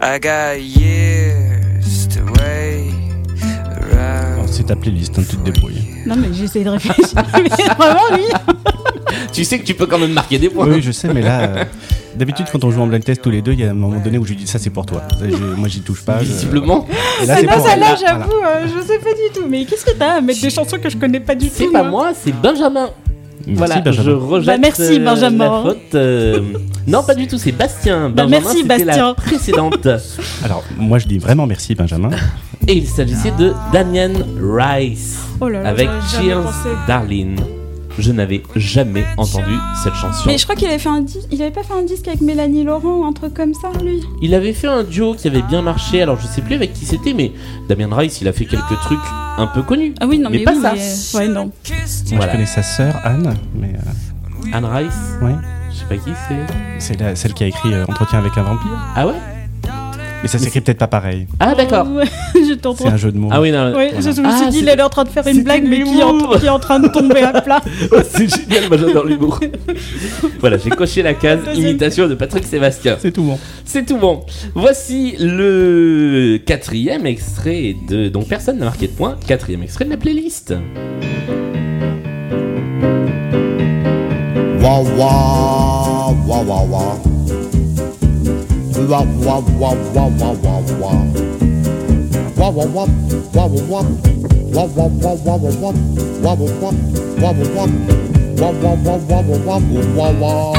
[0.00, 2.92] I got years to wait
[3.42, 4.48] Alors, around.
[4.48, 5.82] C'est ta playlist, hein, tu te débrouilles.
[6.06, 7.04] Non, mais j'essaie de réfléchir.
[7.34, 8.53] mais vraiment, lui.
[9.34, 10.66] Tu sais que tu peux quand même marquer des points.
[10.68, 11.64] Oui, je sais, mais là, euh,
[12.16, 13.98] d'habitude, quand on joue en blind test tous les deux, il y a un moment
[14.00, 15.02] donné où je lui dis ça, c'est pour toi.
[15.18, 16.18] Ça, je- moi, j'y touche pas.
[16.20, 16.86] je- Visiblement,
[17.22, 17.98] Et là, C'est pas pour celle-là, elle.
[18.06, 19.46] j'avoue, euh, je sais pas du tout.
[19.48, 21.68] Mais qu'est-ce que t'as à mettre des chansons que je connais pas du tout c'est
[21.72, 22.90] pas moi, c'est Benjamin.
[23.46, 24.04] Merci, voilà, Benjamin.
[24.04, 25.44] je rejette Bah, merci, euh, Benjamin.
[25.44, 25.94] la faute.
[25.96, 26.40] euh,
[26.86, 28.08] Non, pas du tout, c'est Bastien.
[28.08, 29.14] Bah, Benjamin, merci, c'était la Bastien.
[29.16, 29.88] précédente.
[30.42, 32.08] Alors, moi, je dis vraiment merci, Benjamin.
[32.66, 36.68] Et il s'agissait de Damien Rice Oh là là, avec j'aurais jamais Cheers pensé.
[36.88, 37.36] Darling.
[37.98, 40.24] Je n'avais jamais entendu cette chanson.
[40.26, 41.28] Mais je crois qu'il avait fait un disque.
[41.30, 44.00] Il avait pas fait un disque avec Mélanie Laurent ou un truc comme ça, lui.
[44.20, 46.84] Il avait fait un duo qui avait bien marché, alors je sais plus avec qui
[46.86, 47.32] c'était, mais
[47.68, 48.98] Damien Rice, il a fait quelques trucs
[49.38, 49.94] un peu connus.
[50.00, 50.72] Ah oui, non, Mais mais, pas oui, ça.
[50.74, 51.44] mais- Ouais, non.
[51.44, 51.52] Moi,
[52.16, 52.26] Voilà.
[52.26, 55.34] je connais sa sœur, Anne, mais euh, Anne Rice, ouais,
[55.72, 56.46] je sais pas qui c'est.
[56.78, 58.78] c'est la- celle qui a écrit euh, Entretien avec un vampire.
[58.96, 59.14] Ah ouais?
[60.24, 61.26] Mais ça s'écrit peut-être pas pareil.
[61.38, 61.86] Ah, d'accord.
[61.92, 62.84] Ouais, je t'entends.
[62.84, 63.28] C'est un jeu de mots.
[63.30, 63.74] Ah oui, non.
[63.74, 65.64] Ouais, je, je me Ah, suis dit, il est en train de faire une blague,
[65.68, 66.38] mais qui est, en, l'humour.
[66.40, 67.60] qui est en train de tomber à plat.
[68.08, 69.38] c'est génial, moi j'adore l'humour.
[70.40, 72.96] voilà, j'ai coché la case imitation de Patrick Sébastien.
[72.98, 73.38] C'est tout bon.
[73.66, 74.24] C'est tout bon.
[74.54, 78.08] Voici le quatrième extrait de.
[78.08, 79.18] Donc personne n'a marqué de point.
[79.26, 80.54] Quatrième extrait de la playlist.
[84.62, 87.23] Wah wah wah wah
[88.88, 90.98] wa wa wa wa wa wa wa
[92.36, 92.84] wa wa wa
[93.32, 93.84] wa wa wa
[94.54, 95.74] Wop wop wop wop wop wop wop
[96.22, 97.70] wop wop wop wop
[98.38, 99.62] wop wop wop wop
[99.96, 100.56] wop wop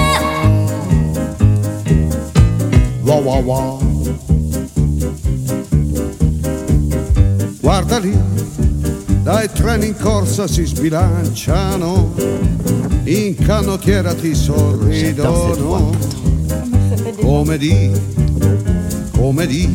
[3.05, 3.79] Wah wah wah
[7.61, 8.13] Guarda lì,
[9.23, 12.13] dai treni in corsa si sbilanciano,
[13.05, 15.89] in canottiera ti sorridono.
[17.21, 17.91] Come di,
[19.17, 19.69] come di,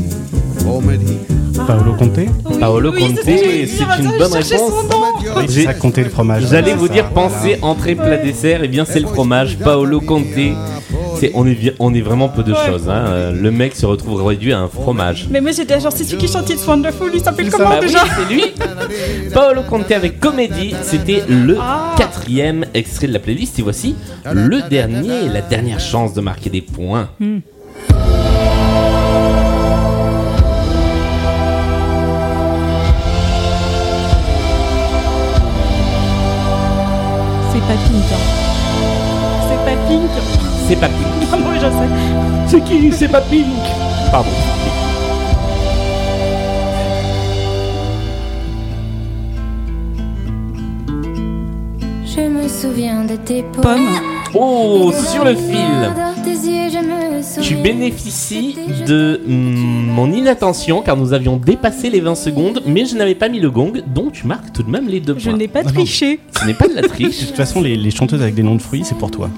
[0.62, 1.18] come di.
[1.66, 3.64] Paolo Conte Paolo oui, Conte, c'est
[3.98, 4.72] une bonne réponse.
[5.36, 6.46] Oui, c'est ça, le fromage.
[6.48, 10.24] J'allais vous dire penser entrée plat dessert, et bien c'est le fromage Paolo Conte.
[11.20, 12.58] C'est on est vi- on est vraiment peu de Ouais.
[12.66, 12.88] choses.
[12.88, 13.04] hein.
[13.08, 15.26] Euh, Le mec se retrouve réduit à un fromage.
[15.30, 17.86] Mais moi, j'étais genre, c'est celui qui chante It's Wonderful, il s'appelle comment Bah oui,
[17.88, 18.44] déjà c'est lui.
[19.34, 21.94] Paolo Conte avec Comédie, c'était le Ah.
[21.98, 23.58] quatrième extrait de la playlist.
[23.58, 23.94] Et voici
[24.32, 27.10] le dernier, la dernière chance de marquer des points.
[37.52, 38.04] C'est pas Pink.
[38.12, 38.24] hein.
[39.48, 40.10] C'est pas Pink.
[40.68, 41.09] C'est pas Pink.
[41.32, 41.90] Ah bon, je sais.
[42.48, 42.92] C'est qui?
[42.92, 43.46] C'est pas Pink.
[44.10, 44.30] Pardon.
[52.04, 53.62] Je me souviens de tes pommes.
[53.62, 54.00] Pomme.
[54.34, 55.90] Oh, sur le fil.
[57.36, 59.32] Je Tu bénéficies de mm,
[59.92, 63.50] mon inattention car nous avions dépassé les 20 secondes, mais je n'avais pas mis le
[63.50, 65.38] gong, donc tu marques tout de même les deux Je points.
[65.38, 66.20] n'ai pas triché.
[66.40, 67.20] Ce n'est pas de la triche.
[67.20, 69.28] De toute façon, les, les chanteuses avec des noms de fruits, c'est pour toi.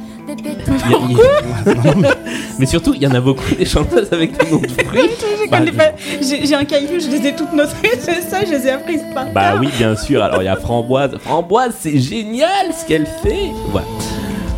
[2.59, 5.11] mais surtout, il y en a beaucoup des chanteuses avec des noms de fruits.
[5.45, 5.93] Je Bah, connais pas.
[6.21, 9.27] J'ai un caillou, je les ai toutes notées, c'est ça, je les ai apprises par
[9.33, 10.23] Bah oui, bien sûr.
[10.23, 11.17] Alors il y a Framboise.
[11.21, 13.51] Framboise, c'est génial ce qu'elle fait.
[13.71, 13.87] Voilà.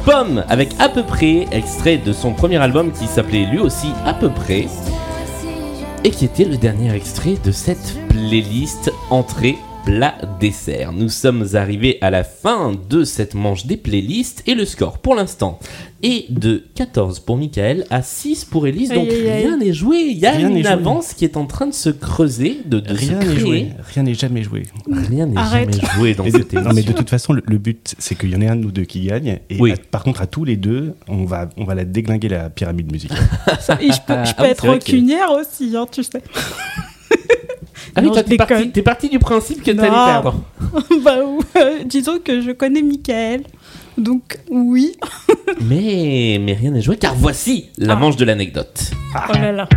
[0.05, 4.13] Pomme, avec à peu près, extrait de son premier album qui s'appelait lui aussi à
[4.13, 4.67] peu près,
[6.05, 10.93] et qui était le dernier extrait de cette playlist entrée plat dessert.
[10.93, 15.15] Nous sommes arrivés à la fin de cette manche des playlists et le score pour
[15.15, 15.59] l'instant
[16.03, 18.91] est de 14 pour Michael à 6 pour Elise.
[18.91, 19.43] Donc Aïe, aïe, aïe.
[19.47, 19.99] rien n'est joué.
[20.11, 20.67] Il y a Rien une joué.
[20.67, 23.39] avance qui est en train de se creuser, de, de Rien se n'est créer.
[23.41, 23.69] joué.
[23.95, 24.63] Rien n'est jamais joué.
[24.91, 25.75] Rien n'est Arrête.
[25.75, 26.93] jamais joué dans Et cette de- non, mais émission.
[26.93, 28.85] de toute façon, le, le but, c'est qu'il y en ait un de nous deux
[28.85, 29.39] qui gagne.
[29.51, 29.73] Et Oui.
[29.73, 32.91] à- par contre, à tous les deux, on va, on va la déglinguer la pyramide
[32.91, 33.19] musicale.
[33.81, 36.23] Et je peux, je peux Ah être que- rancunière aussi, hein, tu sais.
[37.97, 40.43] Ah oui, Non, toi, t'es parti, t'es parti du principe que t'allais perdre.
[41.05, 41.17] bah,
[41.57, 43.43] euh, disons que je connais Michael.
[43.97, 44.93] Donc, oui.
[45.61, 47.97] Mais, mais rien n'est joué car voici la Ah.
[47.97, 48.91] manche de l'anecdote.
[49.29, 49.69] Oh là là.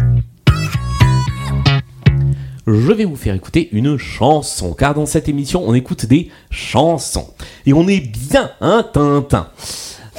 [2.66, 7.28] Je vais vous faire écouter une chanson car dans cette émission on écoute des chansons.
[7.66, 9.50] Et on est bien un Tintin.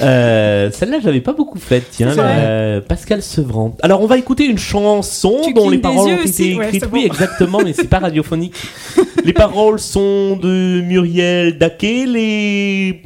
[0.00, 3.76] Euh, Celle-là, j'avais pas beaucoup faite, tiens, euh, Pascal Sevran.
[3.82, 6.84] Alors, on va écouter une chanson Tu dont les paroles ont été ouais, écrites.
[6.84, 8.54] c'est Oui, exactement, mais c'est pas radiophonique.
[9.24, 12.06] les paroles sont de Muriel Daquet.
[12.06, 13.02] Les...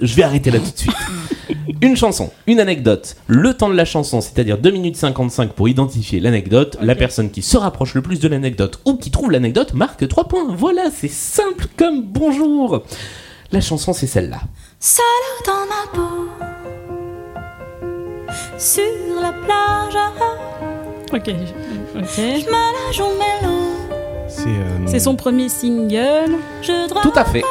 [0.00, 0.92] Je vais arrêter là tout de suite.
[1.80, 6.18] Une chanson, une anecdote, le temps de la chanson, c'est-à-dire 2 minutes 55 pour identifier
[6.18, 6.78] l'anecdote.
[6.80, 10.28] La personne qui se rapproche le plus de l'anecdote ou qui trouve l'anecdote marque 3
[10.28, 10.46] points.
[10.56, 12.82] Voilà, c'est simple comme bonjour.
[13.52, 14.40] La chanson, c'est celle-là.
[14.86, 15.02] Seule
[15.46, 16.28] dans ma peau,
[18.58, 18.82] sur
[19.22, 19.96] la plage,
[21.10, 21.34] Ok.
[21.96, 22.16] Ok.
[22.16, 23.54] je me la joue mélo.
[24.28, 26.36] C'est euh, C'est son premier single.
[26.60, 27.42] Je Tout à fait,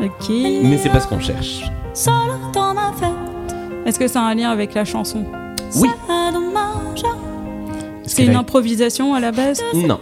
[0.00, 0.28] Ok.
[0.28, 1.62] mais c'est pas ce qu'on cherche.
[1.94, 2.12] seule
[2.52, 3.56] dans ma fête.
[3.86, 5.24] Est-ce que ça a un lien avec la chanson?
[5.76, 5.88] Oui.
[6.06, 7.31] C'est dommage, Est-ce
[8.04, 10.00] C'est une a, improvisation à la base Non.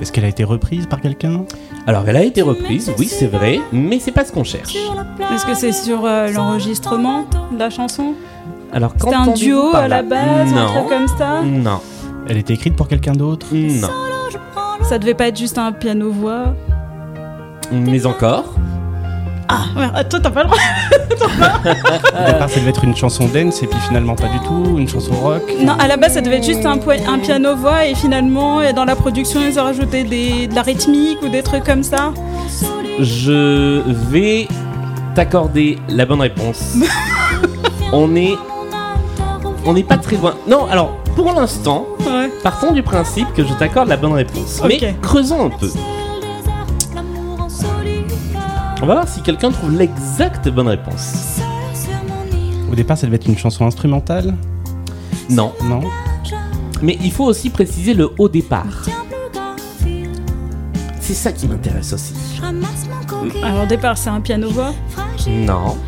[0.00, 1.44] est-ce qu'elle a été reprise par quelqu'un?
[1.86, 4.76] Alors, elle a été reprise, oui, c'est vrai, mais c'est pas ce qu'on cherche.
[5.34, 8.14] Est-ce que c'est sur euh, l'enregistrement de la chanson?
[8.72, 11.42] Alors, C'était un duo à la base, un truc Non, comme ça?
[11.42, 11.80] Non,
[12.28, 13.46] Elle a été écrite pour quelqu'un d'autre?
[13.52, 13.88] Non.
[14.82, 16.54] Ça devait pas être juste un piano-voix.
[17.72, 18.54] Mais encore
[19.74, 20.58] Toi t'as pas le droit
[21.22, 24.88] Au départ, ça devait être une chanson dance et puis finalement pas du tout, une
[24.88, 25.42] chanson rock.
[25.60, 26.78] Non, à la base ça devait être juste un,
[27.18, 31.28] piano-voix et finalement et dans la production ils ont rajouté des, de la rythmique ou
[31.28, 32.12] des trucs comme ça.
[33.00, 34.48] Je vais
[35.14, 36.76] t'accorder la bonne réponse.
[37.92, 38.34] on est,
[39.64, 40.34] on n'est pas très loin.
[40.46, 42.30] Non, alors pour l'instant, Ouais.
[42.42, 44.60] partons du principe que je t'accorde la bonne réponse.
[44.66, 45.70] Mais creusons un peu.
[48.82, 51.38] On va voir si quelqu'un trouve l'exacte bonne réponse.
[52.70, 54.34] Au départ, ça devait être une chanson instrumentale
[55.30, 55.80] Non, Non
[56.84, 58.82] mais il faut aussi préciser le haut départ.
[60.98, 62.12] C'est ça qui m'intéresse aussi.
[63.44, 64.72] Alors au départ, c'est un piano-voix.
[65.28, 65.78] Non,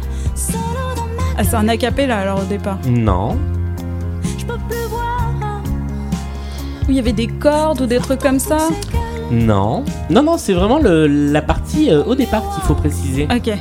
[1.37, 2.79] Ah, c'est un acapella alors au départ.
[2.87, 3.37] non,
[6.87, 8.69] Où il y avait des cordes ou des trucs comme ça.
[9.31, 9.85] Non.
[10.11, 13.27] Non, non, c'est vraiment le- la partie euh, au départ qu'il faut préciser.
[13.35, 13.53] Ok.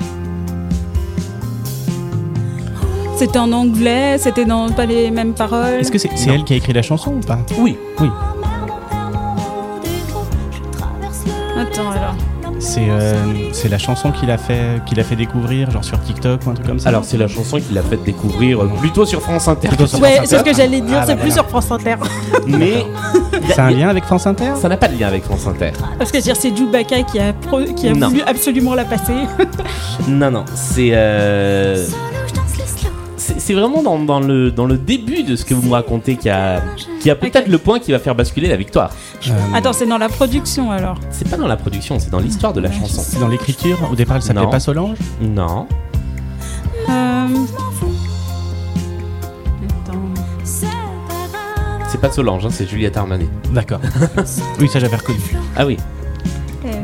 [3.17, 5.79] C'était en anglais, c'était dans pas les mêmes paroles.
[5.79, 6.33] Est-ce que c'est c'est Non.
[6.35, 7.39] elle qui a écrit la chanson ou pas?
[7.59, 8.09] Oui, Oui.
[11.55, 12.15] Attends alors.
[12.63, 13.13] C'est euh,
[13.51, 16.53] c'est la chanson qu'il a, fait, qu'il a fait découvrir, genre sur TikTok ou un
[16.53, 19.47] truc comme ça alors c'est la chanson qu'il a fait découvrir euh, plutôt sur France
[19.49, 19.67] Inter.
[19.67, 21.43] Plutôt sur Ouais, France c'est ce que j'allais dire, Ah, c'est bah plus voilà.
[21.43, 21.95] sur France Inter.
[22.47, 22.85] Mais
[23.49, 24.53] C'est un lien avec France Inter?
[24.55, 25.71] Ça n'a pas de lien avec France Inter.
[25.99, 28.07] Parce que je veux dire, c'est Chewbacca qui a, pro- qui a Non.
[28.07, 29.13] voulu absolument la passer.
[30.07, 31.85] Non, non, c'est euh,
[33.37, 36.27] c'est vraiment dans, dans le, dans le début de ce que vous me racontez qu'il
[36.27, 36.61] y a,
[36.99, 38.91] qu'il y a peut-être le point qui va faire basculer la victoire.
[39.27, 40.97] Euh, Attends, c'est dans la production alors.
[41.09, 43.01] C'est pas dans la production, c'est dans l'histoire de la chanson.
[43.03, 45.67] C'est dans l'écriture Au départ, elle s'appelait pas Solange Non,
[46.89, 47.27] Euh...
[51.87, 53.27] C'est pas Solange, hein, c'est Juliette Armanet.
[53.51, 53.79] D'accord.
[54.59, 55.19] oui, ça j'avais reconnu.
[55.55, 55.77] Ah oui,
[56.65, 56.81] Euh,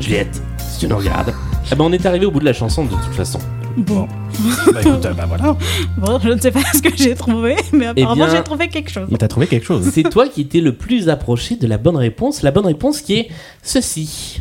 [0.00, 1.34] Juliette, si tu nous regardes.
[1.70, 3.38] Eh ben on est arrivé au bout de la chanson de toute façon.
[3.76, 4.06] Bon.
[4.72, 5.56] bah écoute, euh, bah voilà.
[5.98, 8.90] bon, je ne sais pas ce que j'ai trouvé, mais apparemment bien- j'ai trouvé quelque
[8.90, 9.08] chose.
[9.10, 9.88] Il t'a trouvé quelque chose.
[9.92, 12.42] C'est toi qui étais le plus approché de la bonne réponse.
[12.42, 13.28] La bonne réponse qui est
[13.62, 14.40] ceci.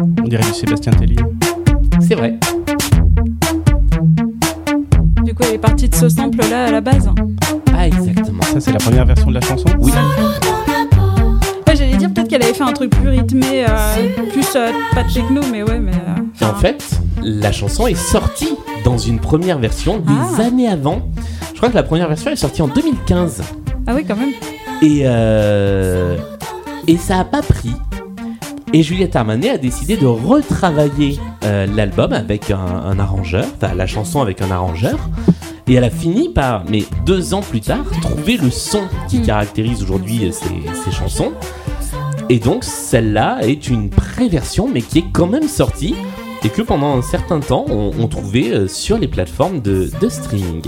[0.00, 1.16] On dirait du Sébastien Tellier.
[2.00, 2.38] C'est vrai.
[5.62, 7.08] Partie de ce sample-là à la base.
[7.66, 8.42] Pas exactement.
[8.42, 9.92] Ça, c'est la première version de la chanson Oui.
[11.66, 15.04] Ouais, J'allais dire peut-être qu'elle avait fait un truc plus rythmé, euh, plus euh, pas
[15.04, 15.92] de techno, mais ouais, mais.
[15.92, 16.84] euh, Et en fait,
[17.22, 20.42] la chanson est sortie dans une première version des Ah.
[20.42, 21.02] années avant.
[21.52, 23.42] Je crois que la première version est sortie en 2015.
[23.86, 24.30] Ah oui, quand même.
[24.82, 26.16] Et, euh,
[26.88, 27.72] et ça a pas pris.
[28.74, 33.86] Et Juliette Armanet a décidé de retravailler euh, l'album avec un, un arrangeur, enfin la
[33.86, 34.98] chanson avec un arrangeur.
[35.68, 39.82] Et elle a fini par, mais deux ans plus tard, trouver le son qui caractérise
[39.82, 41.32] aujourd'hui euh, ces, ces chansons.
[42.28, 45.94] Et donc celle-là est une pré-version, mais qui est quand même sortie
[46.44, 50.62] et que pendant un certain temps on, trouvait euh, sur les plateformes de, streaming.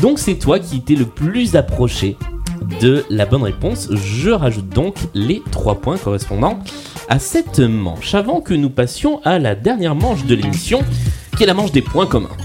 [0.00, 2.16] Donc c'est toi qui étais le plus approché
[2.80, 3.88] de la bonne réponse.
[3.92, 6.58] Je rajoute donc les trois points correspondant
[7.08, 8.14] à cette manche.
[8.14, 10.80] Avant que nous passions à la dernière manche de l'émission,
[11.36, 12.36] qui est la manche des points communs.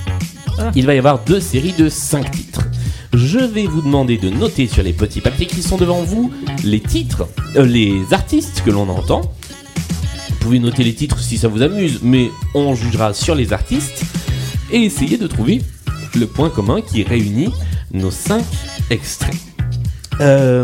[0.62, 0.72] Ah.
[0.76, 2.62] Il va y avoir deux séries de cinq titres.
[3.14, 6.32] Je vais vous demander de noter sur les petits papiers qui sont devant vous
[6.64, 9.22] les titres, euh, les artistes que l'on entend.
[10.30, 14.04] Vous pouvez noter les titres si ça vous amuse, mais on jugera sur les artistes
[14.72, 15.62] et essayer de trouver
[16.16, 17.52] le point commun qui réunit
[17.92, 18.46] nos cinq
[18.90, 19.51] extraits.
[20.20, 20.64] Euh,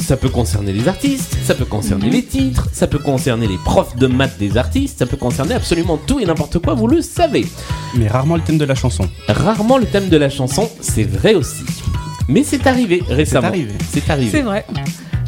[0.00, 3.96] ça peut concerner les artistes, ça peut concerner les titres, ça peut concerner les profs
[3.96, 7.46] de maths des artistes, ça peut concerner absolument tout et n'importe quoi, vous le savez.
[7.96, 9.08] Mais rarement le thème de la chanson.
[9.28, 11.62] Rarement le thème de la chanson, c'est vrai aussi.
[12.28, 13.46] Mais c'est arrivé récemment.
[13.48, 13.72] arrivé.
[13.88, 14.30] C'est arrivé.
[14.30, 14.66] C'est vrai.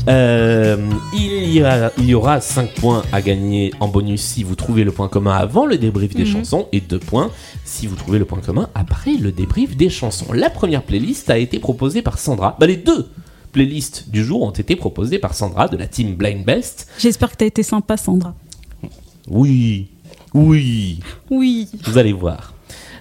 [0.09, 0.77] Euh,
[1.15, 4.83] il, y a- il y aura 5 points à gagner en bonus si vous trouvez
[4.85, 6.33] le point commun avant le débrief des Mhm.
[6.33, 7.31] chansons et 2 points
[7.65, 10.33] si vous trouvez le point commun après le débrief des chansons.
[10.33, 12.57] La première playlist a été proposée par Sandra.
[12.59, 13.09] Bah, les deux
[13.51, 16.89] playlists du jour ont été proposées par Sandra de la team Blind Best.
[16.99, 18.35] J'espère que t'as été sympa, Sandra.
[19.29, 19.89] Oui,
[20.35, 21.69] oui, Oui.
[21.85, 22.55] vous allez voir.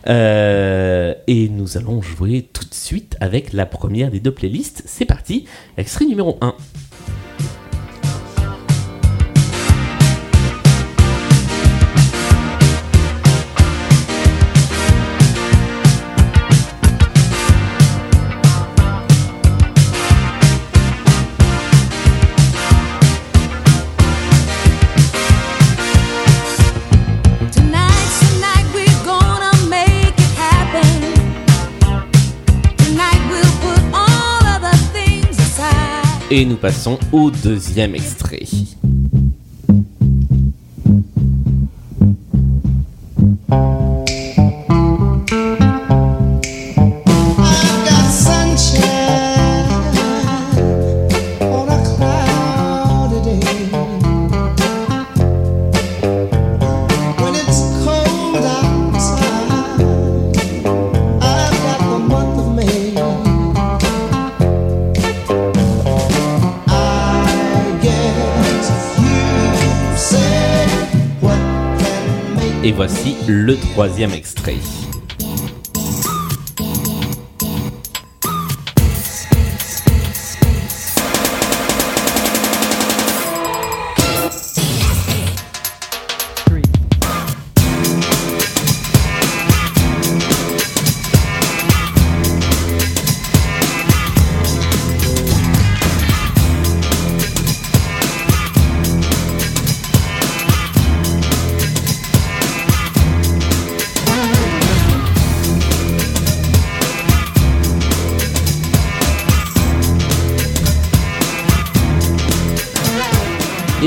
[0.07, 4.83] Euh, et nous allons jouer tout de suite avec la première des deux playlists.
[4.85, 5.45] C'est parti,
[5.77, 6.53] extrait numéro 1.
[36.37, 38.43] Et nous passons au deuxième extrait.
[73.47, 74.57] Le troisième extrait.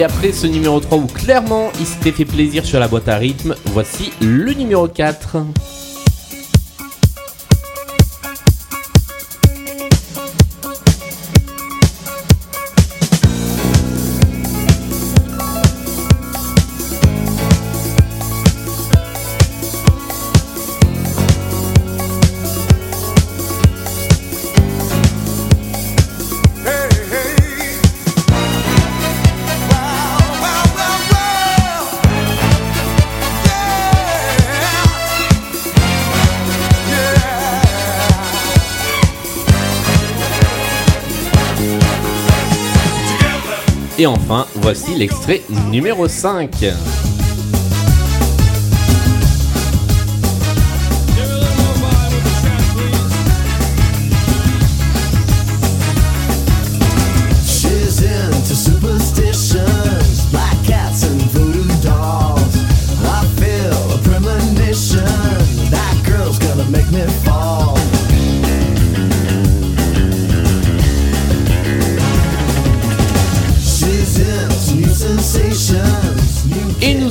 [0.01, 3.17] Et après ce numéro 3 où clairement il s'était fait plaisir sur la boîte à
[3.17, 5.37] rythme, voici le numéro 4.
[44.01, 46.51] Et enfin, voici l'extrait numéro 5.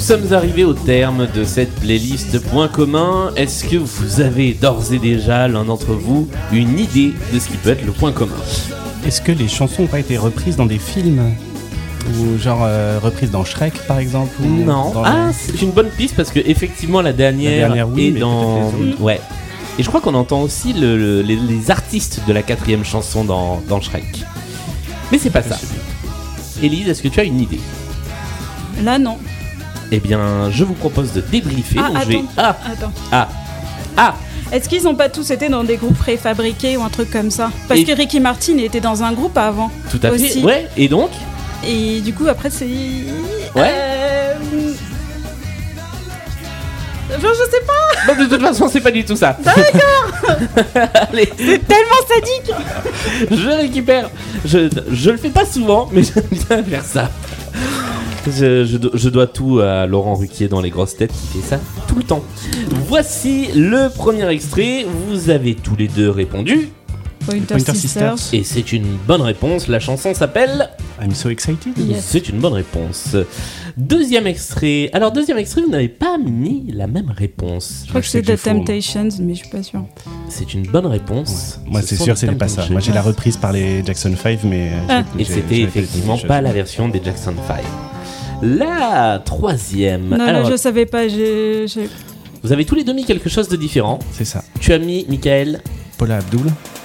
[0.09, 3.31] Sommes arrivés au terme de cette playlist Point commun.
[3.35, 7.57] Est-ce que vous avez d'ores et déjà, l'un d'entre vous, une idée de ce qui
[7.57, 8.33] peut être le point commun?
[9.05, 11.21] Est-ce que les chansons n'ont pas été reprises dans des films?
[12.17, 14.91] Ou genre euh, reprises dans Shrek par exemple ou Non.
[14.93, 18.05] dans Ah, le- c'est une bonne piste parce que effectivement la dernière, La dernière, oui,
[18.15, 18.71] est dans.
[18.99, 19.21] Ouais.
[19.77, 23.23] Et je crois qu'on entend aussi le- le- les, les artistes de la quatrième chanson
[23.25, 24.23] dans, dans Shrek.
[25.11, 25.59] Mais c'est pas ça.
[26.63, 27.59] Élise, est-ce que tu as une idée?
[28.83, 29.17] Là, non.
[29.91, 31.79] Eh bien, je vous propose de débriefer.
[31.79, 32.23] Ah, attends.
[32.37, 32.91] Ah, Attends.
[33.11, 33.27] ah,
[33.97, 34.15] ah
[34.51, 37.51] Est-ce qu'ils ont pas tous été dans des groupes préfabriqués ou un truc comme ça?
[37.67, 39.71] Parce Et- que Ricky Martin était dans un groupe avant.
[39.89, 40.41] Tout à fait.
[40.41, 41.09] Ouais, et donc?
[41.67, 42.65] Et du coup, après, c'est.
[42.65, 43.73] Ouais.
[43.73, 44.33] Euh...
[47.19, 49.35] Genre, je sais pas, Bah, de toute façon, c'est pas du tout ça.
[51.11, 52.51] Allez, c'est tellement sadique
[53.31, 54.09] je récupère.
[54.45, 57.09] Je, je le fais pas souvent, mais j'aime bien faire ça.
[58.27, 61.47] Je, je do- je dois tout à Laurent Ruquier dans les grosses têtes qui fait
[61.47, 62.23] ça tout le temps.
[62.87, 64.85] Voici le premier extrait.
[65.07, 66.69] Vous avez tous les deux répondu.
[67.25, 68.17] Pointer, Pointer Sisters.
[68.17, 68.39] Sisters.
[68.39, 69.67] Et c'est une bonne réponse.
[69.67, 70.69] La chanson s'appelle.
[71.01, 71.77] I'm so excited.
[71.77, 72.03] Yes.
[72.07, 73.15] C'est une bonne réponse.
[73.77, 74.89] Deuxième extrait.
[74.93, 77.83] Alors, deuxième extrait, vous n'avez pas mis la même réponse.
[77.85, 78.41] Je crois que c'est The.
[78.41, 79.85] Temptations, mais je suis pas sûre.
[80.29, 81.59] C'est une bonne réponse.
[81.67, 82.65] Moi Ce c'est sûr c'était pas ça.
[82.71, 84.69] Moi j'ai la reprise par les Jackson 5 mais...
[84.73, 85.03] euh, Ah.
[85.15, 87.57] j'ai- Et c'était effectivement pas la version des Jackson 5.
[88.41, 90.09] La troisième.
[90.09, 91.07] Non, Alors, là, je savais pas.
[91.07, 91.65] j'ai-
[92.41, 93.99] vous avez tous les deux mis quelque chose de différent.
[94.13, 94.43] C'est ça.
[94.61, 95.61] Tu as mis Michael
[95.97, 96.39] Paula Abdul.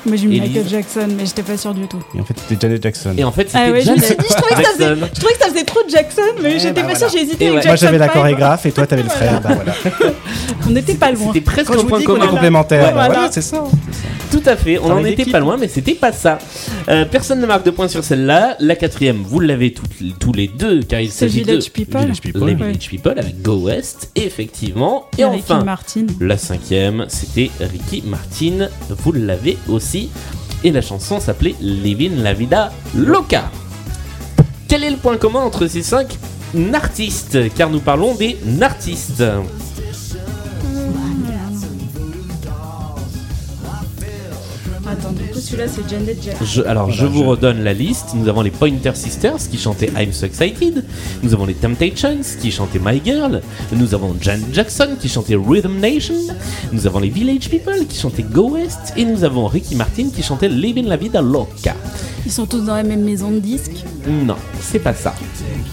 [0.05, 0.40] Moi, j'ai mis.
[0.40, 2.02] Michael Jackson, mais j'étais pas sûre du tout.
[2.14, 3.14] Et en fait c'était Janet Jackson.
[3.16, 4.72] et en fait c'était Ah ouais, je me Janet suis dit, je trouvais, que ça
[4.74, 5.07] faisait, Jackson.
[5.14, 6.98] je trouvais que ça faisait trop de Jackson, mais Eh j'étais bah pas voilà.
[6.98, 7.62] sûre, j'ai hésité Et avec ouais.
[7.62, 7.84] Jackson.
[7.86, 9.40] Moi j'avais la chorégraphe et toi t'avais le frère.
[9.40, 9.72] Bah, voilà.
[10.66, 11.26] On n'était pas loin.
[11.28, 12.26] C'était presque un point commun.
[12.32, 12.92] Ouais, bah, voilà.
[12.92, 13.64] voilà, c'est ça.
[14.30, 16.38] Tout à fait, on en Travail était pas loin, mais c'était pas ça.
[16.88, 18.56] Euh, personne ne marque de points sur celle-là.
[18.58, 22.00] La quatrième, vous l'avez toutes- tous les deux, car il C'est s'agit de Village People.
[22.00, 22.40] Village People.
[22.46, 22.66] les Ouais.
[22.68, 25.04] Village People avec Go West, effectivement.
[25.16, 26.06] Et Et Ricky enfin, Martin.
[26.20, 28.68] la cinquième, c'était Ricky Martin.
[28.90, 30.10] Vous l'avez aussi.
[30.64, 33.44] Et la chanson s'appelait Living la Vida Loca.
[34.66, 36.18] Quel est le point commun entre ces cinq
[36.72, 37.38] artistes?
[37.54, 39.22] Car nous parlons des artistes.
[44.99, 46.45] Attends, du coup, celui-là, c'est Janet Jackson.
[46.45, 48.09] Je- alors, je vous redonne la liste.
[48.14, 50.84] Nous avons les Pointer Sisters qui chantaient I'm So Excited.
[51.22, 53.40] Nous avons les Temptations qui chantaient My Girl.
[53.72, 56.14] Nous avons Janet Jackson qui chantait Rhythm Nation.
[56.72, 58.92] Nous avons les Village People qui chantaient Go West.
[58.97, 61.74] Et nous avons Ricky Martin qui chantait Living la Vida Loca.
[62.26, 63.84] Ils sont tous dans la même maison de disques.
[64.09, 65.14] Non, c'est pas ça.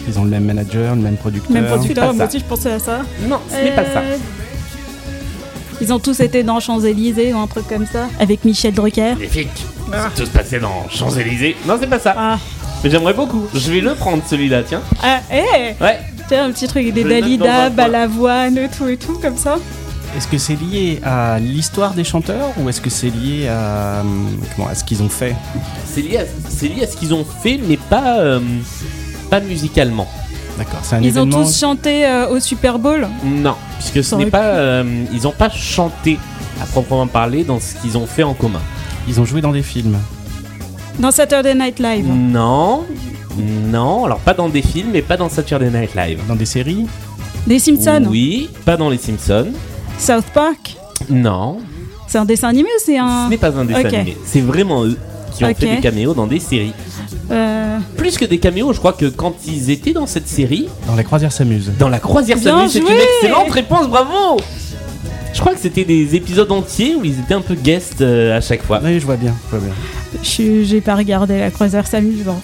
[0.07, 1.51] Ils ont le même manager, le même producteur.
[1.51, 2.27] Même pas producteur, moi ça.
[2.27, 3.01] aussi, je pensais à ça.
[3.27, 3.99] Non, ce n'est pas ça.
[3.99, 4.17] Euh,
[5.81, 8.07] Ils ont tous été dans Champs-Élysées ou un truc comme ça.
[8.19, 9.15] Avec Michel Drucker.
[9.15, 9.49] Magnifique.
[10.15, 11.55] Tout se passait dans Champs-Élysées.
[11.67, 12.13] Non, c'est pas ça.
[12.17, 12.39] Ah,
[12.83, 13.47] Mais j'aimerais beaucoup.
[13.53, 14.81] Je vais le prendre celui-là, tiens.
[15.03, 15.99] ah eh Ouais.
[16.17, 17.69] Tu sais, un petit truc, des Dalida.
[17.69, 19.57] Balavoine, tout et tout, comme ça.
[20.15, 24.29] Est-ce que c'est lié à l'histoire des chanteurs ou est-ce que c'est lié à, hum,
[24.55, 25.35] comment, à ce qu'ils ont fait?
[25.85, 28.39] C'est lié, à- c'est lié à ce qu'ils ont fait, mais pas, euh,
[29.29, 30.07] pas musicalement.
[30.61, 33.07] D'accord, c'est un Ils ont tous chanté euh, au Super Bowl.
[33.25, 36.19] Non, puisque ce n'est pas, euh, ils n'ont pas chanté
[36.61, 38.61] à proprement parler dans ce qu'ils ont fait en commun.
[39.07, 39.97] Ils ont joué dans des films.
[40.99, 42.05] Dans Saturday Night Live.
[42.07, 42.83] Non,
[43.71, 46.19] non, alors pas dans des films, mais pas dans Saturday Night Live.
[46.27, 46.85] Dans des séries
[47.47, 48.05] Des Simpsons.
[48.07, 49.51] Oui, pas dans les Simpsons.
[49.97, 50.75] South Park.
[51.09, 51.57] Non,
[52.07, 53.29] C'est un dessin animé ou c'est ce un.
[53.29, 53.93] n'est pas un dessin Ok.
[53.95, 54.15] animé.
[54.25, 54.95] C'est vraiment eux
[55.35, 55.57] qui ont Ok.
[55.57, 56.73] fait des caméos dans des séries.
[57.29, 60.95] Euh, Plus que des caméos, je crois que quand ils étaient dans cette série, Dans
[60.95, 61.71] les croisières s'amusent.
[61.77, 64.37] dans la croisière s'amuse, c'est une excellente réponse, bravo
[65.33, 68.41] Je crois que c'était des épisodes entiers où ils étaient un peu guest euh, à
[68.41, 68.81] chaque fois.
[68.83, 69.73] Oui, je vois bien, je vois bien.
[70.65, 72.23] J'ai pas regardé la croisière s'amuse.
[72.23, 72.35] bon.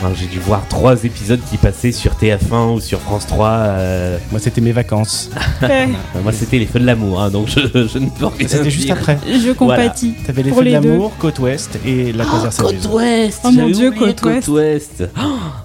[0.00, 3.48] Alors, J'ai dû voir trois épisodes qui passaient sur TF1 ou sur France 3.
[3.48, 5.28] euh, Moi, c'était mes vacances.
[5.60, 5.88] Ouais,
[6.22, 8.90] moi, c'était les feux de l'amour, hein, donc je, je ne peux rien C'était juste
[8.90, 9.18] après.
[9.26, 10.14] je compatis.
[10.24, 12.82] T'avais les feux de l'amour, côte ouest et la croisière s'amuse.
[12.86, 15.04] Côte Ouest Oh mon Dieu, oublié Côte Ouest.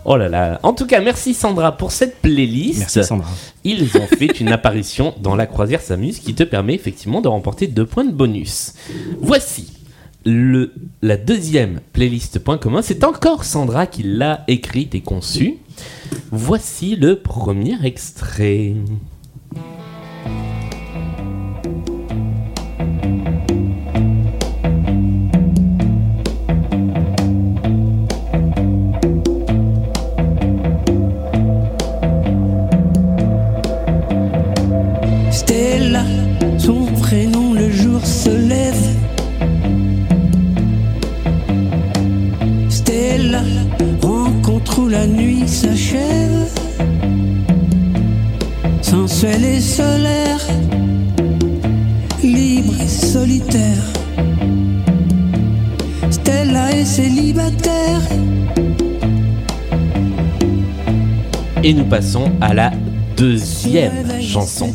[0.06, 2.80] Oh là là En tout cas, merci Sandra pour cette playlist.
[2.80, 3.30] Merci Sandra.
[3.64, 7.68] Ils ont fait une apparition dans la croisière s'amuse qui te permet effectivement de remporter
[7.68, 8.74] deux points de bonus.
[9.22, 9.68] Voici
[10.26, 12.82] la deuxième playlist point commun.
[12.82, 15.58] C'est encore Sandra qui l'a écrite et conçue.
[16.32, 18.74] Voici le premier extrait.
[44.02, 46.48] Rencontre où la nuit s'achève.
[48.82, 50.46] Sensuelle et solaire,
[52.22, 53.84] libre et solitaire.
[56.10, 58.02] Stella est célibataire.
[61.64, 62.72] Et nous passons à la
[63.16, 64.70] deuxième chanson.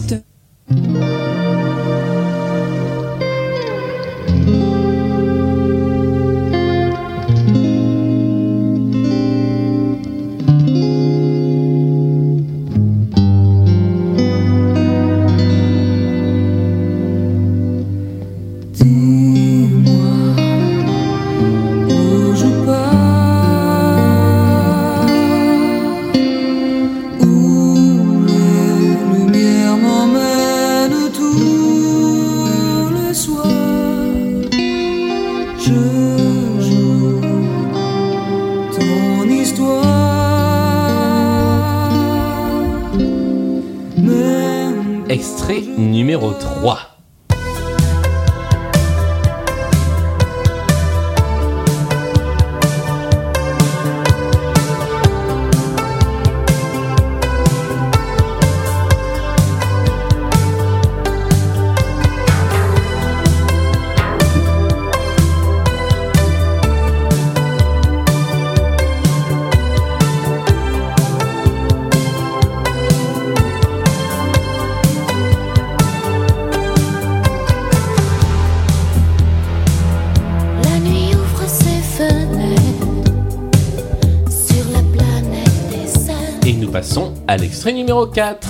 [86.78, 88.46] Passons à l'extrait numéro 4.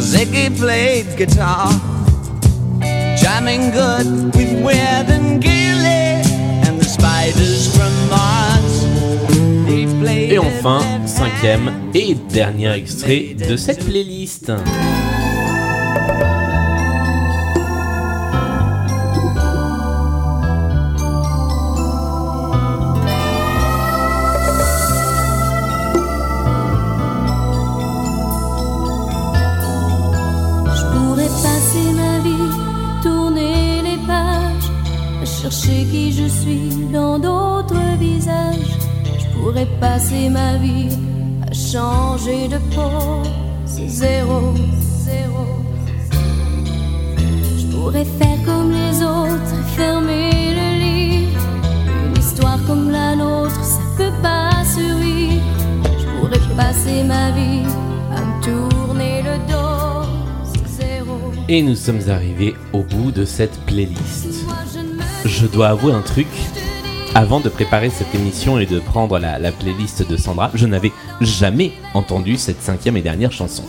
[0.00, 1.70] Ziggy played guitar,
[3.20, 6.22] jamming good with Weird and Gilly
[6.64, 8.86] and the spiders from Mars.
[10.32, 14.52] Et enfin, cinquième et dernier extrait de cette playlist.
[39.80, 40.96] passé ma vie
[41.48, 43.28] à changer de pose.
[43.66, 44.54] Zéro,
[45.06, 45.46] zéro.
[47.58, 51.28] Je pourrais faire comme les autres et fermer le lit.
[52.06, 55.42] Une histoire comme la nôtre, ça peut pas survivre.
[55.98, 57.64] Je pourrais passer ma vie
[58.14, 60.08] à me tourner le dos.
[60.66, 61.18] Zéro.
[61.48, 64.44] Et nous sommes arrivés au bout de cette playlist.
[65.24, 66.28] Je dois avouer un truc.
[67.14, 70.92] Avant de préparer cette émission et de prendre la, la playlist de Sandra, je n'avais
[71.20, 73.64] jamais entendu cette cinquième et dernière chanson.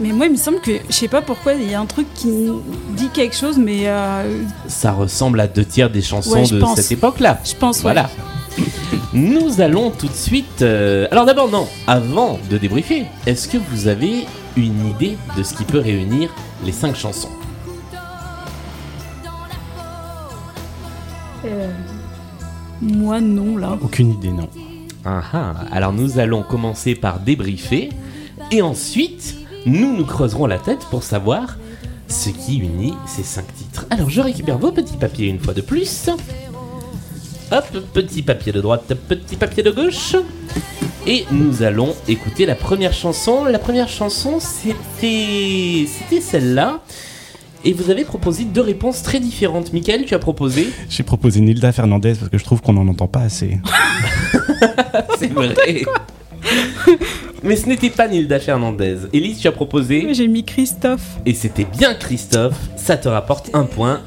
[0.00, 2.06] Mais moi, il me semble que, je sais pas pourquoi, il y a un truc
[2.14, 2.48] qui
[2.96, 6.76] dit quelque chose, mais euh, Ça ressemble à deux tiers des chansons Ouais, de pense.
[6.80, 7.40] cette époque-là.
[7.44, 7.82] je pense, ouais.
[7.82, 8.08] Voilà.
[9.12, 10.62] Nous allons tout de suite.
[10.62, 15.54] euh, Alors d'abord, non, avant de débriefer, est-ce que vous avez une idée de ce
[15.54, 16.30] qui peut réunir
[16.64, 17.28] les cinq chansons?
[21.44, 21.68] Euh,
[22.84, 23.78] moi, non, là.
[23.82, 24.48] Aucune idée, non.
[25.04, 27.90] Ah ah, Alors nous allons commencer par débriefer
[28.50, 31.58] et ensuite nous nous creuserons la tête pour savoir
[32.08, 33.86] ce qui unit ces cinq titres.
[33.90, 36.08] Alors je récupère vos petits papiers une fois de plus.
[37.52, 40.16] Hop, petit papier de droite, petit papier de gauche.
[41.06, 43.44] Et nous allons écouter la première chanson.
[43.44, 46.80] La première chanson, c'était c'était celle-là.
[47.66, 49.72] Et vous avez proposé deux réponses très différentes.
[49.72, 53.08] Michael, tu as proposé J'ai proposé Nilda Fernandez parce que je trouve qu'on n'en entend
[53.08, 53.58] pas assez.
[55.18, 55.54] C'est vrai.
[57.42, 58.98] Mais ce n'était pas Nilda Fernandez.
[59.14, 60.12] Elise, tu as proposé.
[60.12, 61.18] J'ai mis Christophe.
[61.24, 62.58] Et c'était bien Christophe.
[62.76, 64.02] Ça te rapporte un point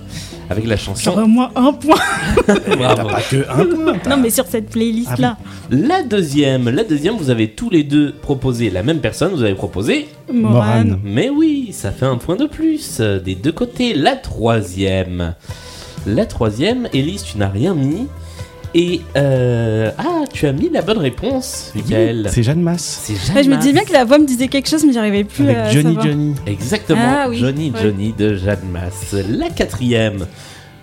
[0.49, 1.11] avec la chanson.
[1.11, 1.99] J'aurais au moins un point.
[2.77, 3.09] Bravo.
[3.09, 4.09] Pas que un point.
[4.09, 5.37] Non, mais sur cette playlist-là.
[5.69, 9.31] La deuxième, la deuxième, vous avez tous les deux proposé la même personne.
[9.33, 10.07] Vous avez proposé.
[10.31, 10.99] Morane.
[11.03, 13.93] Mais oui, ça fait un point de plus euh, des deux côtés.
[13.93, 15.35] La troisième.
[16.05, 18.07] La troisième, Elise, tu n'as rien mis.
[18.75, 22.27] Et euh, ah, tu as mis la bonne réponse, Michael.
[22.31, 23.01] C'est Jeanne Masse.
[23.03, 24.93] C'est Jeanne Ouais, je me disais bien que la voix me disait quelque chose, mais
[24.93, 26.05] j'arrivais plus Avec à Johnny savoir.
[26.05, 26.35] Johnny.
[26.45, 27.79] Exactement, Ah oui, Johnny ouais.
[27.81, 29.15] Johnny de Jeanne Masse.
[29.29, 30.27] La quatrième,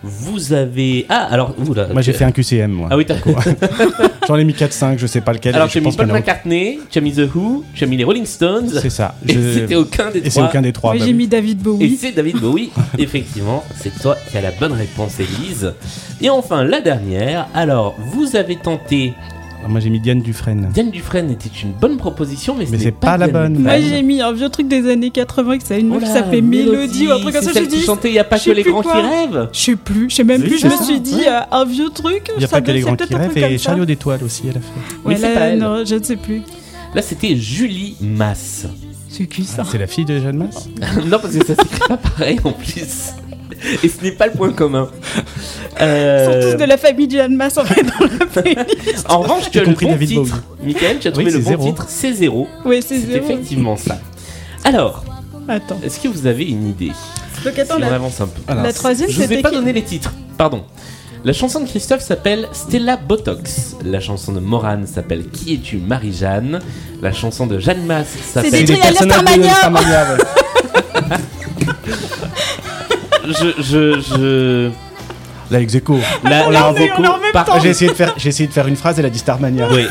[0.03, 1.07] vous avez.
[1.09, 2.89] Ah, alors, oula, Moi j'ai fait un QCM moi.
[2.91, 3.14] Ah oui, t'as
[4.27, 5.55] J'en ai mis 4-5, je sais pas lequel.
[5.55, 8.05] Alors, tu as mis Paul McCartney, tu as mis The Who, tu as mis les
[8.05, 8.70] Rolling Stones.
[8.81, 9.14] C'est ça.
[9.29, 10.45] Et Je- c'était aucun des Et c'est trois.
[10.49, 10.93] aucun des trois.
[10.95, 11.99] Bah j'ai mis David Et Bowie.
[12.01, 12.70] c'est David Bowie.
[12.99, 15.72] Effectivement, c'est toi qui as la bonne réponse, Elise.
[16.20, 17.49] Et enfin, la dernière.
[17.55, 19.12] Alors, vous avez tenté.
[19.64, 20.68] Alors, Moi j'ai mis Diane Dufresne.
[20.74, 23.58] Diane Dufresne était une bonne proposition, mais, ce Mais n'est c'est pas la bonne.
[23.60, 26.14] Moi, j'ai mis un vieux truc des années 80 qui une Oh meuf qui là,
[26.14, 27.52] s'appelait Mélodie ou un truc comme c'est ça.
[27.54, 28.88] celle qui dit, chantait Il n'y a pas je que sais les plus grands qui
[28.88, 29.48] rêvent.
[29.52, 30.58] je sais plus, je sais même plus.
[30.58, 31.28] Je me suis dit ouais.
[31.28, 32.30] euh, un vieux truc.
[32.36, 33.56] Il n'y a ça pas que les doit- grands qui rêvent et.
[33.58, 34.98] Chariot d'étoiles aussi elle a fait.
[35.06, 35.66] Mais c'est pas elle.
[35.86, 36.42] je ne sais plus.
[36.94, 38.66] Là, c'était Julie Masse.
[39.08, 39.62] C'est qui ça?
[39.70, 40.68] C'est la fille de Jeanne Masse?
[41.06, 43.12] Non, parce que ça s'écrit pas pareil en plus.
[43.82, 44.88] Et ce n'est pas le point commun.
[45.16, 49.06] Ils Euh, sont tous de la famille de Jeanne Masse en fait dans la playlist.
[49.08, 50.22] En revanche, tu as le compris bon David titre.
[50.22, 50.74] Bowie.
[50.74, 51.64] Michael, tu as trouvé Oui, le c'est bon zéro.
[51.72, 52.48] titre, c'est zéro.
[52.64, 53.24] Ouais, c'est C'est zéro.
[53.24, 53.98] effectivement ça.
[54.64, 55.04] Alors,
[55.48, 55.78] Attends.
[55.84, 56.92] est-ce que vous avez une idée
[57.44, 58.40] Donc attends, Si on la, avance un peu.
[58.46, 60.62] Alors, la troisième Je vous ai c'était pas qui donné les titres, pardon.
[61.24, 63.76] La chanson de Christophe s'appelle Stella Botox.
[63.82, 66.60] La chanson de Morane s'appelle Qui es-tu Marie-Jeanne?
[67.00, 68.64] La chanson de Jeanne Masse des s'appelle.
[68.66, 70.16] trucs à personnages de Starmania.
[73.27, 74.70] Je, je, je.
[75.51, 75.99] Là, ex aequo.
[76.22, 76.75] La, la l'a
[77.33, 77.61] par-.
[77.61, 79.68] J'ai essayé de faire, j'ai essayé de faire une phrase, elle a dit Starmania.
[79.70, 79.87] Oui,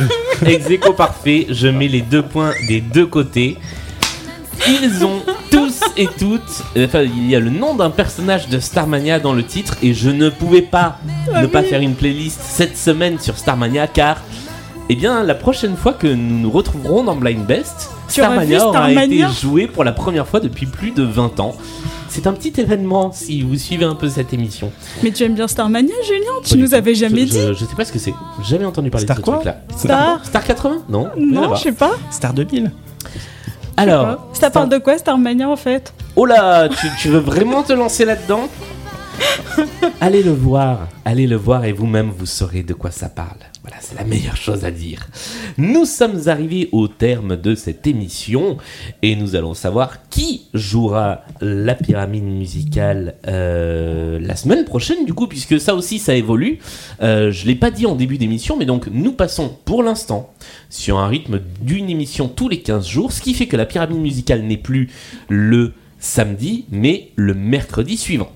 [0.46, 1.48] ex aequo parfait.
[1.50, 3.58] Je mets les deux points des deux côtés.
[4.68, 5.22] Ils ont
[5.52, 6.64] tous et toutes.
[6.78, 10.10] Enfin, il y a le nom d'un personnage de Starmania dans le titre et je
[10.10, 11.00] ne pouvais pas
[11.42, 14.22] ne pas faire une playlist cette semaine sur Starmania car,
[14.90, 19.26] eh bien, la prochaine fois que nous nous retrouverons dans Blind Best, Starmania aura été
[19.41, 21.55] joué pour la première fois depuis plus de 20 ans.
[22.09, 24.72] C'est un petit événement si vous suivez un peu cette émission.
[25.01, 26.32] Mais tu aimes bien Starmania, Julien?
[26.45, 28.14] Tu nous avais jamais je, dit je, je sais pas ce que c'est.
[28.43, 29.57] J'ai Jamais entendu parler Star de ce quoi truc-là.
[29.76, 31.09] Star Star 80 Non.
[31.18, 31.91] Non, je sais pas.
[32.11, 32.72] Star 2000.
[33.78, 35.93] Alors, Ça parle de quoi Starmania en fait?
[36.16, 38.47] Oh là, tu, tu veux vraiment te lancer là-dedans?
[40.01, 43.38] Allez le voir, allez le voir et vous-même vous saurez de quoi ça parle.
[43.61, 45.07] Voilà, c'est la meilleure chose à dire.
[45.57, 48.57] Nous sommes arrivés au terme de cette émission
[49.01, 55.28] et nous allons savoir qui jouera la pyramide musicale euh, la semaine prochaine du coup,
[55.28, 56.59] puisque ça aussi ça évolue.
[57.01, 60.34] Euh, je l'ai pas dit en début d'émission, mais donc nous passons pour l'instant
[60.70, 63.99] sur un rythme d'une émission tous les 15 jours, ce qui fait que la pyramide
[63.99, 64.89] musicale n'est plus
[65.30, 68.32] le samedi, mais le mercredi suivant.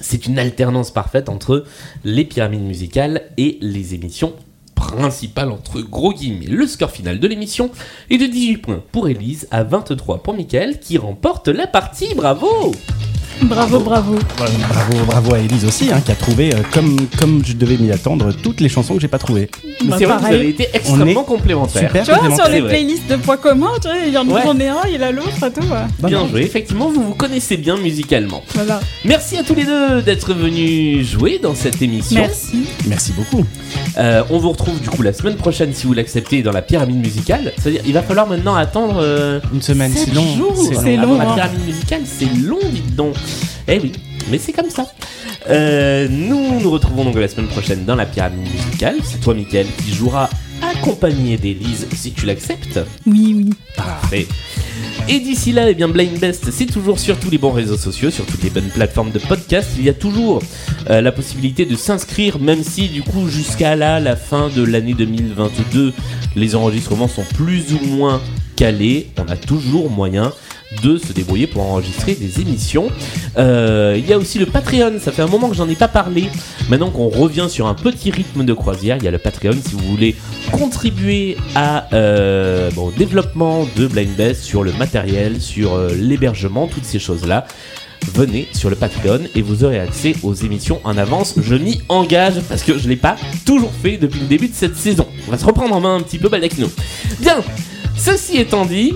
[0.00, 1.64] C'est une alternance parfaite entre
[2.04, 4.34] les pyramides musicales et les émissions
[4.74, 6.46] principales entre gros guillemets.
[6.46, 7.70] Le score final de l'émission
[8.10, 12.14] est de 18 points pour Elise à 23 pour Michael qui remporte la partie.
[12.14, 12.72] Bravo
[13.42, 14.14] Bravo, bravo.
[14.36, 17.90] Bravo, bravo à Elise aussi, hein, qui a trouvé, euh, comme, comme je devais m'y
[17.92, 19.50] attendre, toutes les chansons que j'ai pas trouvées.
[19.84, 21.88] Bah, c'est vrai que vous avez été extrêmement complémentaires.
[21.88, 24.40] Super Tu vois, sur les playlists de poids communs, tu vois, il y en Ouais.
[24.40, 25.60] a j'en ai un, il a l'autre et tout.
[25.60, 25.68] ouais.
[26.02, 28.42] Non, Bien non, joué, effectivement, vous vous connaissez bien musicalement.
[28.54, 28.80] Voilà.
[29.04, 32.20] Merci à tous les deux d'être venus jouer dans cette émission.
[32.20, 32.64] Merci.
[32.86, 33.44] Merci beaucoup.
[33.98, 36.96] Euh, on vous retrouve du coup la semaine prochaine si vous l'acceptez dans la pyramide
[36.98, 37.52] musicale.
[37.58, 40.36] C'est-à-dire, il va falloir maintenant attendre euh, Une semaine, sept c'est long.
[40.36, 41.34] jours C'est avant long, la hein.
[41.34, 42.00] pyramide musicale.
[42.06, 43.14] C'est long, dites donc.
[43.68, 43.92] Eh oui,
[44.30, 44.86] mais c'est comme ça.
[45.48, 48.96] Euh, nous nous retrouvons donc la semaine prochaine dans la pyramide musicale.
[49.02, 50.30] C'est toi, Mickaël, qui jouera
[50.62, 52.80] accompagné d'Élise si tu l'acceptes.
[53.06, 53.50] Oui, oui.
[53.76, 54.26] Parfait.
[55.08, 58.10] Et d'ici là, eh bien, Blind Best, c'est toujours sur tous les bons réseaux sociaux,
[58.10, 59.70] sur toutes les bonnes plateformes de podcast.
[59.78, 60.42] Il y a toujours
[60.90, 64.94] euh, la possibilité de s'inscrire, même si du coup, jusqu'à là, la fin de l'année
[64.94, 65.92] 2022,
[66.34, 68.20] les enregistrements sont plus ou moins
[68.56, 69.10] calés.
[69.18, 70.32] On a toujours moyen
[70.82, 72.88] de se débrouiller pour enregistrer des émissions.
[73.38, 75.88] Euh, il y a aussi le Patreon, ça fait un moment que j'en ai pas
[75.88, 76.28] parlé.
[76.68, 79.74] Maintenant qu'on revient sur un petit rythme de croisière, il y a le Patreon si
[79.74, 80.16] vous voulez
[80.52, 81.36] contribuer
[81.92, 87.46] euh, au développement de Blind Best sur le matériel, sur euh, l'hébergement, toutes ces choses-là.
[88.14, 91.34] Venez sur le Patreon et vous aurez accès aux émissions en avance.
[91.40, 94.76] Je m'y engage parce que je l'ai pas toujours fait depuis le début de cette
[94.76, 95.06] saison.
[95.26, 96.70] On va se reprendre en main un petit peu nous.
[97.20, 97.38] Bien,
[97.96, 98.92] ceci étant dit,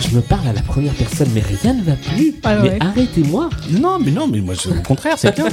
[0.00, 2.34] je me parle à la première personne, mais rien ne va plus.
[2.44, 2.78] Ah mais ouais.
[2.80, 3.50] arrêtez-moi.
[3.70, 5.46] Non, mais non, mais moi, je- au contraire, c'est bien.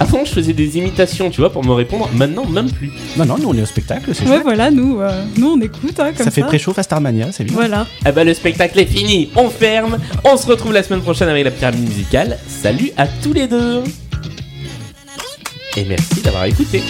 [0.00, 2.08] Avant, je faisais des imitations, tu vois, pour me répondre.
[2.14, 2.90] Maintenant, même plus.
[3.16, 4.42] non, non, nous, on est au spectacle, c'est Ouais, chouette.
[4.44, 6.30] voilà, nous, euh, nous on écoute, hein, comme Ça ça.
[6.30, 7.54] fait préchauffe à Starmania, c'est bien.
[7.54, 7.86] Voilà.
[8.04, 9.30] Ah bah, le spectacle est fini.
[9.36, 9.98] On ferme.
[10.24, 12.38] On se retrouve la semaine prochaine avec la pyramide musicale.
[12.48, 13.82] Salut à tous les deux.
[15.76, 16.82] Et merci d'avoir écouté.